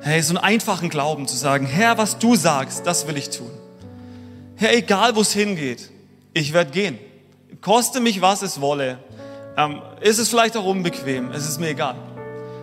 [0.03, 3.51] Hey, so einen einfachen Glauben zu sagen, Herr, was du sagst, das will ich tun.
[4.57, 5.91] Herr, egal wo es hingeht,
[6.35, 6.99] ich werde gehen.
[7.61, 8.99] Koste mich, was es wolle.
[9.57, 11.97] Ähm, ist es vielleicht auch unbequem, es ist mir egal.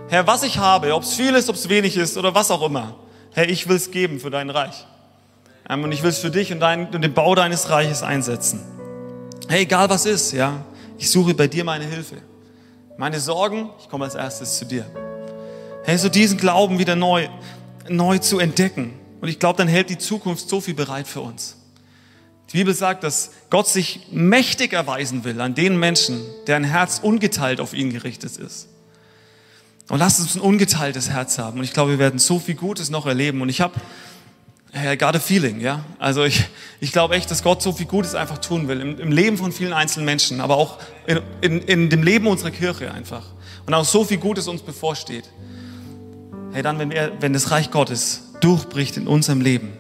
[0.08, 2.62] Herr, was ich habe, ob es viel ist, ob es wenig ist oder was auch
[2.62, 2.96] immer.
[3.34, 4.86] Herr, ich will es geben für dein Reich.
[5.70, 8.62] Ähm, und ich will es für dich und, dein, und den Bau deines Reiches einsetzen.
[9.50, 10.64] Hey, egal was ist, ja,
[10.98, 12.18] ich suche bei dir meine Hilfe.
[12.98, 14.86] Meine Sorgen, ich komme als erstes zu dir.
[15.84, 17.28] Hey, so diesen Glauben wieder neu,
[17.90, 18.94] neu zu entdecken.
[19.20, 21.58] Und ich glaube, dann hält die Zukunft so viel bereit für uns.
[22.52, 27.60] Die Bibel sagt, dass Gott sich mächtig erweisen will an den Menschen, deren Herz ungeteilt
[27.60, 28.68] auf ihn gerichtet ist.
[29.88, 31.60] Und lasst uns ein ungeteiltes Herz haben.
[31.60, 33.42] Und ich glaube, wir werden so viel Gutes noch erleben.
[33.42, 33.76] Und ich habe,
[34.74, 35.86] I got a feeling, ja.
[36.00, 36.46] Also ich,
[36.80, 38.82] ich glaube echt, dass Gott so viel Gutes einfach tun will.
[38.82, 42.52] Im, im Leben von vielen einzelnen Menschen, aber auch in, in, in dem Leben unserer
[42.52, 43.26] Kirche einfach.
[43.66, 45.30] Und auch so viel Gutes uns bevorsteht.
[46.52, 49.74] Hey, dann, wenn, er, wenn das Reich Gottes durchbricht in unserem Leben,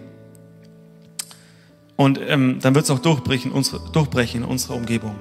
[1.96, 5.16] und ähm, dann wird es auch durchbrechen, unsere, durchbrechen in unserer Umgebung.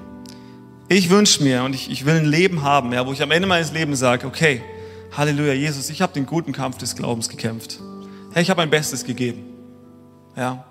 [0.87, 3.47] Ich wünsche mir und ich, ich will ein Leben haben, ja, wo ich am Ende
[3.47, 4.61] meines Lebens sage, okay,
[5.15, 7.79] Halleluja, Jesus, ich habe den guten Kampf des Glaubens gekämpft.
[8.33, 9.45] Hey, ich habe mein Bestes gegeben.
[10.35, 10.65] Ja,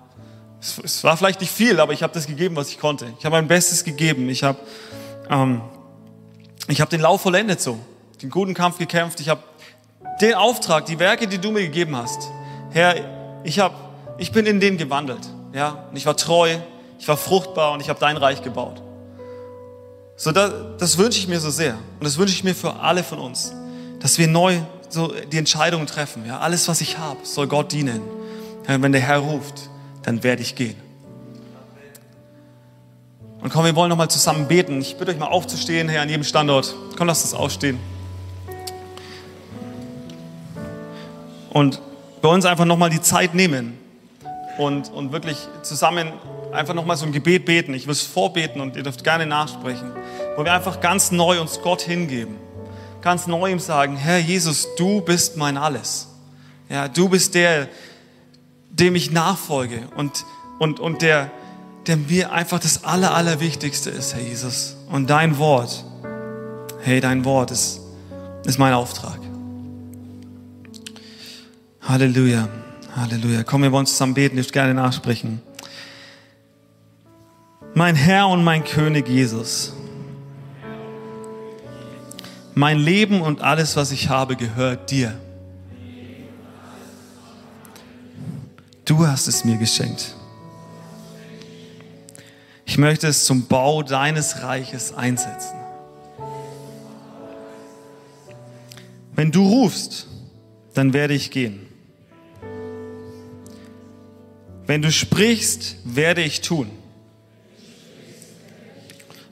[0.61, 3.07] es, es, war vielleicht nicht viel, aber ich habe das gegeben, was ich konnte.
[3.17, 4.29] Ich habe mein Bestes gegeben.
[4.29, 4.59] Ich habe
[5.29, 5.61] ähm,
[6.67, 7.79] ich hab den Lauf vollendet so,
[8.21, 9.19] den guten Kampf gekämpft.
[9.19, 9.41] Ich habe
[10.21, 12.29] den Auftrag, die Werke, die du mir gegeben hast.
[12.71, 12.95] Herr,
[13.43, 13.73] ich, hab,
[14.17, 15.27] ich bin in denen gewandelt.
[15.55, 16.57] Ja, und ich war treu,
[16.99, 18.81] ich war fruchtbar und ich habe dein Reich gebaut.
[20.17, 21.75] So, das, das wünsche ich mir so sehr.
[21.75, 23.53] Und das wünsche ich mir für alle von uns,
[24.01, 26.25] dass wir neu so die Entscheidungen treffen.
[26.25, 28.01] Ja, alles, was ich habe, soll Gott dienen.
[28.67, 29.69] Ja, wenn der Herr ruft,
[30.03, 30.75] dann werde ich gehen.
[33.41, 34.81] Und komm, wir wollen nochmal zusammen beten.
[34.81, 36.75] Ich bitte euch mal aufzustehen, Herr, an jedem Standort.
[36.97, 37.79] Komm, lasst uns aufstehen.
[41.49, 41.81] Und
[42.21, 43.84] bei uns einfach nochmal die Zeit nehmen,
[44.57, 46.13] und, und wirklich zusammen
[46.51, 47.73] einfach nochmal so ein Gebet beten.
[47.73, 49.91] Ich will es vorbeten und ihr dürft gerne nachsprechen.
[50.35, 52.35] Wo wir einfach ganz neu uns Gott hingeben.
[53.01, 56.07] Ganz neu ihm sagen, Herr Jesus, du bist mein Alles.
[56.69, 57.67] Ja, du bist der,
[58.69, 60.25] dem ich nachfolge und,
[60.59, 61.29] und, und der,
[61.85, 64.75] der mir einfach das Aller, Allerwichtigste ist, Herr Jesus.
[64.89, 65.85] Und dein Wort,
[66.81, 67.81] hey, dein Wort ist,
[68.45, 69.19] ist mein Auftrag.
[71.81, 72.49] Halleluja.
[72.95, 73.43] Halleluja.
[73.43, 75.41] Komm, wir wollen zusammen beten, ich gerne nachsprechen.
[77.73, 79.73] Mein Herr und mein König Jesus.
[82.53, 85.19] Mein Leben und alles, was ich habe, gehört dir.
[88.85, 90.15] Du hast es mir geschenkt.
[92.63, 95.57] Ich möchte es zum Bau deines Reiches einsetzen.
[99.13, 100.07] Wenn du rufst,
[100.73, 101.74] dann werde ich gehen.
[104.67, 106.71] Wenn du sprichst, werde ich tun,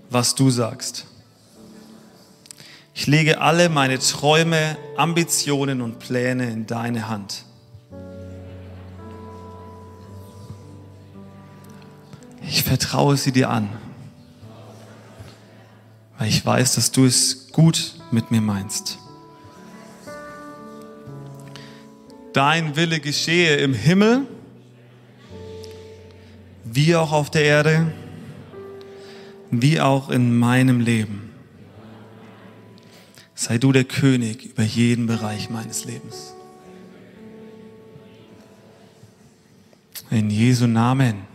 [0.09, 1.05] was du sagst.
[2.93, 7.45] Ich lege alle meine Träume, Ambitionen und Pläne in deine Hand.
[12.47, 13.69] Ich vertraue sie dir an,
[16.19, 18.99] weil ich weiß, dass du es gut mit mir meinst.
[22.33, 24.27] Dein Wille geschehe im Himmel
[26.73, 27.91] wie auch auf der Erde,
[29.51, 31.31] wie auch in meinem Leben.
[33.35, 36.33] Sei du der König über jeden Bereich meines Lebens.
[40.09, 41.25] In Jesu Namen.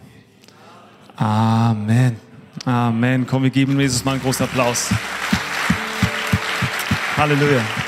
[1.16, 2.16] Amen.
[2.64, 3.26] Amen.
[3.26, 4.90] Komm, wir geben Jesus mal einen großen Applaus.
[7.16, 7.87] Halleluja.